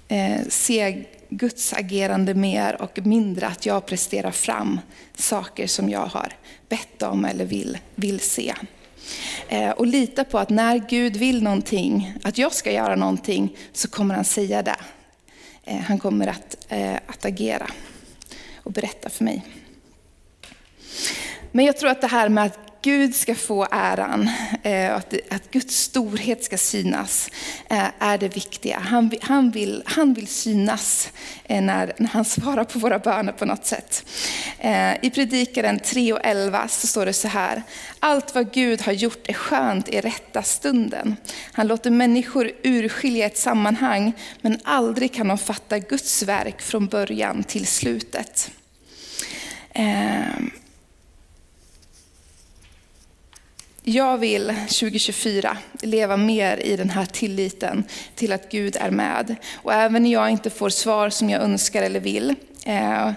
eh, 0.08 0.40
se 0.48 1.04
Guds 1.28 1.72
agerande 1.72 2.34
mer 2.34 2.82
och 2.82 2.98
mindre 3.06 3.46
att 3.46 3.66
jag 3.66 3.86
presterar 3.86 4.30
fram 4.30 4.80
saker 5.14 5.66
som 5.66 5.88
jag 5.88 6.06
har 6.06 6.32
bett 6.68 7.02
om 7.02 7.24
eller 7.24 7.44
vill, 7.44 7.78
vill 7.94 8.20
se. 8.20 8.54
Eh, 9.48 9.70
och 9.70 9.86
lita 9.86 10.24
på 10.24 10.38
att 10.38 10.50
när 10.50 10.78
Gud 10.88 11.16
vill 11.16 11.42
någonting, 11.42 12.14
att 12.22 12.38
jag 12.38 12.52
ska 12.52 12.72
göra 12.72 12.96
någonting, 12.96 13.56
så 13.72 13.88
kommer 13.88 14.14
han 14.14 14.24
säga 14.24 14.62
det. 14.62 14.76
Han 15.86 15.98
kommer 15.98 16.26
att, 16.26 16.72
att 17.06 17.24
agera 17.24 17.66
och 18.56 18.72
berätta 18.72 19.10
för 19.10 19.24
mig. 19.24 19.44
Men 21.52 21.64
jag 21.64 21.76
tror 21.76 21.90
att 21.90 22.00
det 22.00 22.06
här 22.06 22.28
med 22.28 22.44
att 22.44 22.67
Gud 22.82 23.14
ska 23.14 23.34
få 23.34 23.66
äran, 23.70 24.30
eh, 24.62 24.94
att, 24.94 25.14
att 25.30 25.50
Guds 25.50 25.76
storhet 25.76 26.44
ska 26.44 26.58
synas, 26.58 27.30
eh, 27.70 27.86
är 27.98 28.18
det 28.18 28.28
viktiga. 28.28 28.78
Han, 28.78 29.10
han, 29.22 29.50
vill, 29.50 29.82
han 29.86 30.14
vill 30.14 30.26
synas 30.26 31.08
eh, 31.44 31.62
när, 31.62 31.92
när 31.96 32.08
han 32.08 32.24
svarar 32.24 32.64
på 32.64 32.78
våra 32.78 32.98
böner 32.98 33.32
på 33.32 33.44
något 33.44 33.66
sätt. 33.66 34.04
I 35.02 35.10
Predikaren 35.10 35.78
3 35.78 36.12
och 36.12 36.20
11 36.22 36.68
så 36.68 36.86
står 36.86 37.06
det 37.06 37.12
så 37.12 37.28
här. 37.28 37.62
Allt 38.00 38.34
vad 38.34 38.52
Gud 38.52 38.82
har 38.82 38.92
gjort 38.92 39.28
är 39.28 39.32
skönt 39.32 39.88
i 39.88 40.00
rätta 40.00 40.42
stunden. 40.42 41.16
Han 41.52 41.66
låter 41.66 41.90
människor 41.90 42.50
urskilja 42.62 43.26
ett 43.26 43.38
sammanhang, 43.38 44.12
men 44.40 44.58
aldrig 44.64 45.14
kan 45.14 45.28
de 45.28 45.38
fatta 45.38 45.78
Guds 45.78 46.22
verk 46.22 46.60
från 46.60 46.86
början 46.86 47.44
till 47.44 47.66
slutet. 47.66 48.50
Jag 53.82 54.18
vill 54.18 54.46
2024 54.46 55.58
leva 55.82 56.16
mer 56.16 56.56
i 56.56 56.76
den 56.76 56.90
här 56.90 57.06
tilliten 57.06 57.84
till 58.14 58.32
att 58.32 58.50
Gud 58.50 58.76
är 58.76 58.90
med. 58.90 59.36
Och 59.54 59.72
även 59.72 60.02
när 60.02 60.12
jag 60.12 60.30
inte 60.30 60.50
får 60.50 60.70
svar 60.70 61.10
som 61.10 61.30
jag 61.30 61.42
önskar 61.42 61.82
eller 61.82 62.00
vill, 62.00 62.34
eh, 62.64 63.10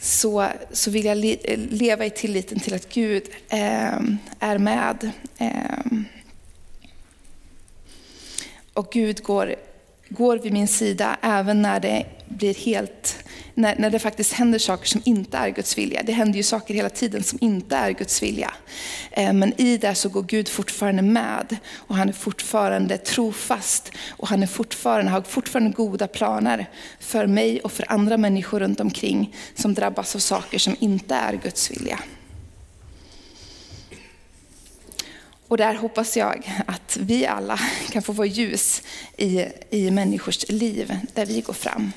så, 0.00 0.46
så 0.72 0.90
vill 0.90 1.04
jag 1.04 1.16
leva 1.70 2.06
i 2.06 2.10
tilliten 2.10 2.60
till 2.60 2.74
att 2.74 2.94
Gud 2.94 3.22
eh, 3.48 3.98
är 4.38 4.58
med. 4.58 5.10
Eh, 5.38 5.98
och 8.74 8.92
Gud 8.92 9.22
går, 9.22 9.54
går 10.08 10.38
vid 10.38 10.52
min 10.52 10.68
sida 10.68 11.16
även 11.22 11.62
när 11.62 11.80
det 11.80 12.06
blir 12.28 12.54
helt 12.54 13.17
när, 13.58 13.76
när 13.78 13.90
det 13.90 13.98
faktiskt 13.98 14.32
händer 14.32 14.58
saker 14.58 14.86
som 14.86 15.02
inte 15.04 15.36
är 15.36 15.48
Guds 15.48 15.78
vilja. 15.78 16.02
Det 16.02 16.12
händer 16.12 16.36
ju 16.36 16.42
saker 16.42 16.74
hela 16.74 16.90
tiden 16.90 17.22
som 17.22 17.38
inte 17.40 17.76
är 17.76 17.90
Guds 17.90 18.22
vilja. 18.22 18.54
Eh, 19.10 19.32
men 19.32 19.60
i 19.60 19.76
det 19.76 19.94
så 19.94 20.08
går 20.08 20.22
Gud 20.22 20.48
fortfarande 20.48 21.02
med 21.02 21.56
och 21.74 21.96
han 21.96 22.08
är 22.08 22.12
fortfarande 22.12 22.98
trofast 22.98 23.92
och 24.08 24.28
han 24.28 24.42
är 24.42 24.46
fortfarande, 24.46 25.10
har 25.10 25.22
fortfarande 25.22 25.70
goda 25.70 26.06
planer 26.06 26.70
för 27.00 27.26
mig 27.26 27.60
och 27.60 27.72
för 27.72 27.92
andra 27.92 28.16
människor 28.16 28.60
runt 28.60 28.80
omkring 28.80 29.34
som 29.54 29.74
drabbas 29.74 30.14
av 30.14 30.18
saker 30.18 30.58
som 30.58 30.76
inte 30.78 31.14
är 31.14 31.32
Guds 31.32 31.70
vilja. 31.70 31.98
Och 35.48 35.56
där 35.56 35.74
hoppas 35.74 36.16
jag 36.16 36.52
att 36.66 36.98
vi 37.00 37.26
alla 37.26 37.60
kan 37.90 38.02
få 38.02 38.12
vara 38.12 38.26
ljus 38.26 38.82
i, 39.16 39.44
i 39.70 39.90
människors 39.90 40.48
liv 40.48 40.96
där 41.14 41.26
vi 41.26 41.40
går 41.40 41.52
fram. 41.52 41.92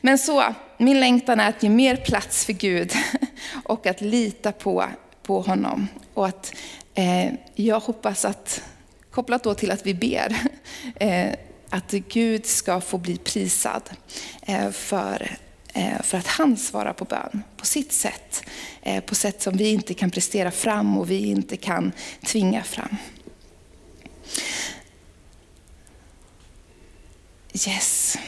Men 0.00 0.18
så, 0.18 0.54
min 0.78 1.00
längtan 1.00 1.40
är 1.40 1.48
att 1.48 1.62
ge 1.62 1.68
mer 1.68 1.96
plats 1.96 2.44
för 2.44 2.52
Gud 2.52 2.92
och 3.64 3.86
att 3.86 4.00
lita 4.00 4.52
på, 4.52 4.84
på 5.22 5.40
honom. 5.40 5.88
Och 6.14 6.26
att 6.26 6.54
eh, 6.94 7.32
jag 7.54 7.80
hoppas 7.80 8.24
att, 8.24 8.62
kopplat 9.10 9.44
då 9.44 9.54
till 9.54 9.70
att 9.70 9.86
vi 9.86 9.94
ber, 9.94 10.36
eh, 10.96 11.34
att 11.70 11.90
Gud 11.90 12.46
ska 12.46 12.80
få 12.80 12.98
bli 12.98 13.16
prisad 13.16 13.82
eh, 14.42 14.70
för, 14.70 15.36
eh, 15.72 16.02
för 16.02 16.18
att 16.18 16.26
han 16.26 16.56
svarar 16.56 16.92
på 16.92 17.04
bön 17.04 17.42
på 17.56 17.66
sitt 17.66 17.92
sätt. 17.92 18.42
Eh, 18.82 19.04
på 19.04 19.14
sätt 19.14 19.42
som 19.42 19.56
vi 19.56 19.72
inte 19.72 19.94
kan 19.94 20.10
prestera 20.10 20.50
fram 20.50 20.98
och 20.98 21.10
vi 21.10 21.26
inte 21.26 21.56
kan 21.56 21.92
tvinga 22.22 22.62
fram. 22.62 22.96
Yes. 27.66 28.18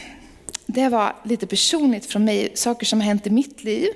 Det 0.73 0.89
var 0.89 1.15
lite 1.23 1.47
personligt 1.47 2.05
från 2.05 2.25
mig, 2.25 2.51
saker 2.53 2.85
som 2.85 2.99
har 2.99 3.07
hänt 3.07 3.27
i 3.27 3.29
mitt 3.29 3.63
liv 3.63 3.89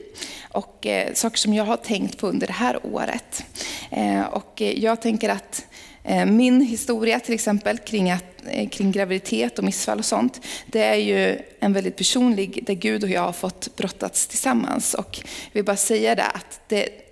och 0.52 0.88
eh, 0.88 1.14
saker 1.14 1.38
som 1.38 1.54
jag 1.54 1.64
har 1.64 1.78
tänkt 1.78 2.18
på 2.18 2.28
under 2.28 2.48
det 2.48 2.54
här 2.54 2.86
året. 2.86 3.44
Eh, 3.92 4.22
och 4.22 4.62
eh, 4.62 4.80
jag 4.84 5.02
tänker 5.02 5.30
att 5.30 5.66
eh, 6.04 6.26
min 6.26 6.62
historia 6.62 7.20
till 7.20 7.34
exempel 7.34 7.78
kring, 7.78 8.12
att, 8.12 8.24
eh, 8.48 8.70
kring 8.70 8.92
graviditet 8.92 9.58
och 9.58 9.64
missfall 9.64 10.00
och 10.00 10.06
sånt, 10.06 10.42
det 10.68 10.84
är 10.84 10.96
ju 10.96 11.40
en 11.60 11.74
väldigt 11.74 11.96
personlig, 11.96 12.64
där 12.66 12.74
Gud 12.74 13.04
och 13.04 13.10
jag 13.10 13.22
har 13.22 13.34
fått 13.34 13.76
brottats 13.76 14.28
tillsammans. 14.28 14.94
Och 14.94 15.20
jag 15.22 15.54
vill 15.54 15.66
bara 15.66 15.78
säga 15.78 16.16
det 16.16 16.24
att 16.24 16.60
det, 16.68 17.07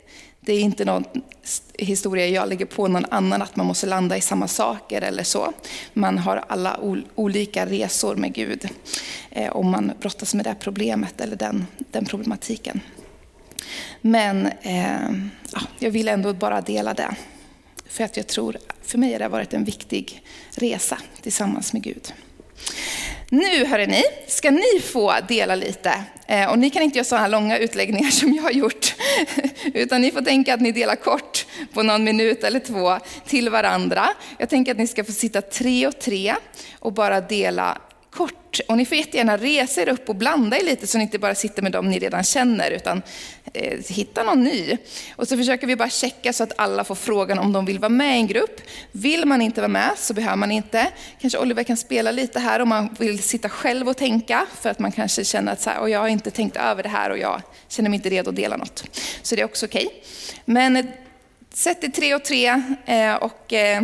det 0.46 0.54
är 0.54 0.60
inte 0.60 0.86
någon 0.86 1.04
historia 1.74 2.28
jag 2.28 2.50
lägger 2.50 2.66
på 2.66 2.88
någon 2.88 3.06
annan 3.06 3.42
att 3.42 3.56
man 3.56 3.66
måste 3.66 3.88
landa 3.88 4.18
i 4.18 4.22
samma 4.22 4.48
saker 4.48 5.02
eller 5.02 5.24
så. 5.24 5.54
Man 5.94 6.18
har 6.18 6.44
alla 6.48 6.80
olika 7.16 7.66
resor 7.66 8.16
med 8.16 8.34
Gud 8.34 8.70
eh, 9.32 9.52
om 9.52 9.72
man 9.72 9.92
brottas 10.00 10.34
med 10.34 10.46
det 10.46 10.56
problemet 10.60 11.22
eller 11.22 11.36
den, 11.36 11.68
den 11.78 12.06
problematiken. 12.06 12.82
Men 14.02 14.48
eh, 14.62 15.10
ah, 15.54 15.68
jag 15.80 15.92
vill 15.92 16.08
ändå 16.08 16.34
bara 16.34 16.62
dela 16.62 16.94
det. 16.94 17.16
För 17.88 18.04
att 18.04 18.18
jag 18.18 18.28
tror, 18.28 18.58
för 18.82 18.98
mig 18.98 19.12
har 19.12 19.20
det 19.20 19.28
varit 19.28 19.54
en 19.54 19.64
viktig 19.64 20.24
resa 20.52 20.98
tillsammans 21.22 21.74
med 21.74 21.84
Gud. 21.84 22.14
Nu 23.36 23.65
hörni, 23.65 24.04
ska 24.28 24.52
ni 24.52 24.82
få 24.84 25.13
dela 25.28 25.56
lite. 25.56 26.04
Eh, 26.28 26.50
och 26.50 26.60
ni 26.60 26.69
kan 26.69 26.84
inte 26.84 26.98
göra 26.98 27.06
så 27.06 27.15
här 27.15 27.30
långa 27.30 27.58
utläggningar 27.58 28.10
som 28.10 28.34
jag 28.34 28.43
har 28.43 28.52
gjort. 28.52 28.95
Utan 29.74 30.02
ni 30.02 30.12
får 30.12 30.21
tänka 30.21 30.54
att 30.54 30.62
ni 30.62 30.71
delar 30.71 30.95
kort 30.95 31.45
på 31.74 31.84
någon 31.84 32.04
minut 32.04 32.43
eller 32.43 32.60
två 32.60 32.98
till 33.26 33.50
varandra. 33.50 34.08
Jag 34.38 34.50
tänker 34.50 34.71
att 34.71 34.78
ni 34.78 34.88
ska 34.88 35.04
få 35.04 35.12
sitta 35.12 35.41
tre 35.41 35.88
och 35.88 36.00
tre 36.00 36.36
och 36.80 36.93
bara 36.93 37.21
dela 37.21 37.78
kort. 38.15 38.60
Och 38.67 38.78
ni 38.78 38.86
får 38.86 38.97
jättegärna 38.97 39.38
resa 39.38 39.82
er 39.82 39.89
upp 39.89 40.10
och 40.10 40.15
blanda 40.15 40.58
er 40.58 40.63
lite 40.63 40.88
så 40.88 40.97
ni 40.97 41.04
inte 41.04 41.19
bara 41.19 41.36
sitter 41.36 41.62
med 41.62 41.71
dem 41.71 41.89
ni 41.89 41.99
redan 41.99 42.23
känner 42.23 42.71
utan 42.71 43.01
eh, 43.54 43.80
hitta 43.88 44.23
någon 44.23 44.43
ny. 44.43 44.78
Och 45.15 45.28
så 45.28 45.38
försöker 45.38 45.67
vi 45.67 45.75
bara 45.75 45.89
checka 45.89 46.34
så 46.34 46.43
att 46.43 46.54
alla 46.58 46.84
får 46.84 46.95
frågan 46.95 47.39
om 47.39 47.54
de 47.54 47.65
vill 47.65 47.80
vara 47.80 47.89
med 47.89 48.17
i 48.17 48.19
en 48.19 48.28
grupp. 48.28 48.62
Vill 48.91 49.25
man 49.25 49.41
inte 49.41 49.62
vara 49.62 49.67
med 49.67 49.91
så 49.97 50.13
behöver 50.13 50.36
man 50.36 50.51
inte. 50.51 50.88
Kanske 51.21 51.39
Oliver 51.39 51.63
kan 51.63 51.78
spela 51.78 52.12
lite 52.12 52.39
här 52.39 52.60
om 52.60 52.69
man 52.69 52.95
vill 52.99 53.23
sitta 53.23 53.49
själv 53.49 53.89
och 53.89 53.97
tänka 53.97 54.45
för 54.62 54.69
att 54.69 54.80
man 54.80 54.91
kanske 54.91 55.25
känner 55.25 55.54
att 55.54 55.62
så 55.62 55.69
här, 55.69 55.80
och 55.80 55.89
jag 55.89 55.99
har 55.99 56.08
inte 56.08 56.32
tänkt 56.32 56.58
över 56.58 56.84
det 56.84 56.89
här 56.89 57.10
och 57.10 57.17
jag 57.17 57.41
känner 57.67 57.89
mig 57.89 57.97
inte 57.97 58.10
redo 58.10 58.30
att 58.30 58.36
dela 58.36 58.58
något. 58.58 58.84
Så 59.21 59.36
det 59.36 59.41
är 59.41 59.45
också 59.45 59.65
okej. 59.65 59.86
Okay. 59.86 59.99
Men 60.45 60.78
eh, 60.78 60.86
sätt 61.54 61.84
er 61.84 61.89
tre 61.89 62.15
och 62.15 62.23
tre 62.23 62.62
eh, 62.86 63.15
och 63.15 63.54
eh, 63.54 63.84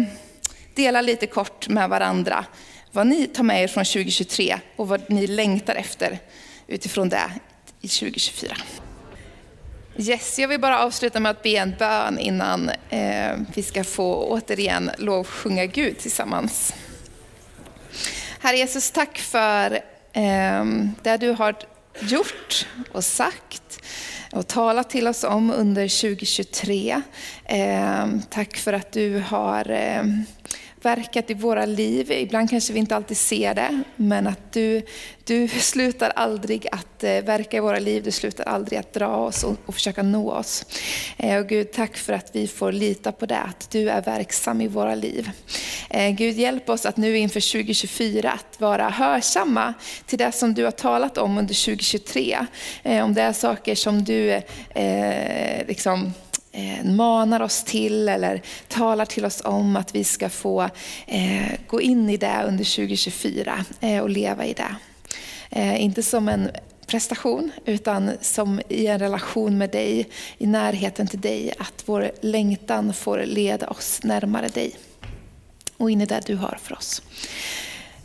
dela 0.76 1.02
lite 1.02 1.28
kort 1.28 1.68
med 1.68 1.90
varandra 1.90 2.46
vad 2.92 3.08
ni 3.08 3.28
tar 3.28 3.44
med 3.44 3.64
er 3.64 3.68
från 3.68 3.86
2023 3.86 4.60
och 4.76 4.88
vad 4.88 5.10
ni 5.10 5.28
längtar 5.28 5.76
efter 5.76 6.20
utifrån 6.68 7.10
det 7.10 7.32
i 7.82 7.88
2024. 7.88 8.56
Yes, 9.98 10.40
jag 10.40 10.48
vill 10.48 10.60
bara 10.60 10.80
avsluta 10.80 11.20
med 11.20 11.30
att 11.30 11.44
be 11.44 11.50
en 11.50 11.76
bön 11.80 12.20
innan 12.20 12.72
eh, 12.90 13.32
vi 13.56 13.64
ska 13.64 13.84
få 13.84 14.26
återigen 14.26 14.92
lovsjunga 14.98 15.66
Gud 15.66 15.98
tillsammans. 15.98 16.74
Herre 18.40 18.58
Jesus, 18.58 18.92
tack 18.92 19.18
för 19.18 19.72
eh, 20.14 20.66
det 21.04 21.18
du 21.20 21.32
har 21.32 21.56
gjort 22.00 22.68
och 22.92 23.04
sagt 23.04 23.82
och 24.32 24.48
talat 24.48 24.90
till 24.90 25.08
oss 25.08 25.24
om 25.24 25.52
under 25.52 26.02
2023. 26.02 27.02
Eh, 27.46 28.08
tack 28.30 28.58
för 28.58 28.74
att 28.74 28.92
du 28.92 29.20
har 29.20 29.72
eh, 29.72 30.04
verkat 30.86 31.30
i 31.30 31.34
våra 31.34 31.66
liv. 31.66 32.12
Ibland 32.12 32.50
kanske 32.50 32.74
vi 32.74 32.80
inte 32.80 32.96
alltid 32.96 33.18
ser 33.18 33.54
det, 33.54 33.84
men 33.96 34.28
att 34.28 34.54
du, 34.54 34.82
du 35.24 35.48
slutar 35.48 36.10
aldrig 36.10 36.68
att 36.72 37.04
eh, 37.04 37.22
verka 37.22 37.58
i 37.58 37.60
våra 37.60 37.80
liv. 37.80 38.04
Du 38.04 38.12
slutar 38.12 38.44
aldrig 38.44 38.80
att 38.80 38.94
dra 38.94 39.16
oss 39.16 39.44
och, 39.44 39.58
och 39.66 39.74
försöka 39.74 40.04
nå 40.04 40.32
oss. 40.32 40.66
Eh, 41.18 41.40
och 41.40 41.48
Gud, 41.48 41.72
tack 41.72 41.98
för 41.98 42.14
att 42.14 42.30
vi 42.34 42.48
får 42.48 42.72
lita 42.72 43.12
på 43.12 43.26
det, 43.26 43.40
att 43.40 43.72
du 43.72 43.90
är 43.90 44.02
verksam 44.02 44.62
i 44.62 44.68
våra 44.68 44.96
liv. 44.96 45.30
Eh, 45.90 46.10
Gud, 46.10 46.38
hjälp 46.38 46.70
oss 46.70 46.86
att 46.86 46.98
nu 46.98 47.18
inför 47.18 47.52
2024 47.52 48.32
att 48.32 48.62
vara 48.62 48.90
hörsamma 48.90 49.74
till 50.06 50.18
det 50.18 50.32
som 50.32 50.54
du 50.54 50.64
har 50.64 50.72
talat 50.72 51.18
om 51.18 51.38
under 51.38 51.66
2023. 51.66 52.38
Om 52.84 53.14
det 53.14 53.22
är 53.22 53.34
saker 53.34 53.76
som 53.76 54.04
du 54.04 54.32
eh, 54.70 55.68
liksom 55.68 56.14
eh, 56.52 56.86
manar 56.86 57.42
oss 57.42 57.64
till 57.64 58.10
eller 58.10 58.42
talar 58.68 59.06
till 59.06 59.26
oss 59.26 59.42
om 59.46 59.76
att 59.76 59.96
vi 59.96 60.04
ska 60.04 60.30
få 60.30 60.70
eh, 61.08 61.52
gå 61.68 61.82
in 61.82 62.10
i 62.10 62.18
det 62.18 62.44
under 62.48 62.76
2024 62.76 63.66
eh, 63.80 64.00
och 64.00 64.10
leva 64.10 64.46
i 64.46 64.54
det. 64.54 64.76
Eh, 65.50 65.84
inte 65.84 66.04
som 66.04 66.30
en 66.30 66.50
prestation 66.88 67.52
utan 67.66 68.12
som 68.22 68.62
i 68.70 68.88
en 68.88 69.00
relation 69.00 69.58
med 69.58 69.70
dig, 69.70 70.10
i 70.38 70.48
närheten 70.48 71.08
till 71.08 71.22
dig, 71.22 71.54
att 71.60 71.84
vår 71.86 72.12
längtan 72.22 72.94
får 72.94 73.24
leda 73.26 73.68
oss 73.68 74.00
närmare 74.04 74.48
dig 74.48 74.76
och 75.78 75.92
in 75.92 76.02
i 76.02 76.06
det 76.06 76.22
du 76.26 76.36
har 76.36 76.58
för 76.62 76.76
oss. 76.76 77.02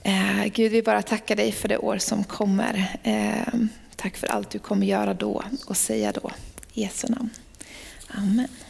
Eh, 0.02 0.44
Gud, 0.44 0.72
vi 0.72 0.82
bara 0.82 1.02
tackar 1.02 1.37
dig 1.37 1.52
för 1.52 1.68
det 1.68 1.78
år 1.78 1.98
som 1.98 2.24
kommer. 2.24 2.98
Eh, 3.02 3.61
tack 3.96 4.16
för 4.16 4.26
allt 4.26 4.50
du 4.50 4.59
kommer 4.59 4.87
göra 4.87 5.14
då 5.14 5.42
och 5.66 5.76
säga 5.76 6.12
då. 6.12 6.30
I 6.72 6.82
Jesu 6.82 7.09
namn. 7.09 7.30
Amen. 8.14 8.65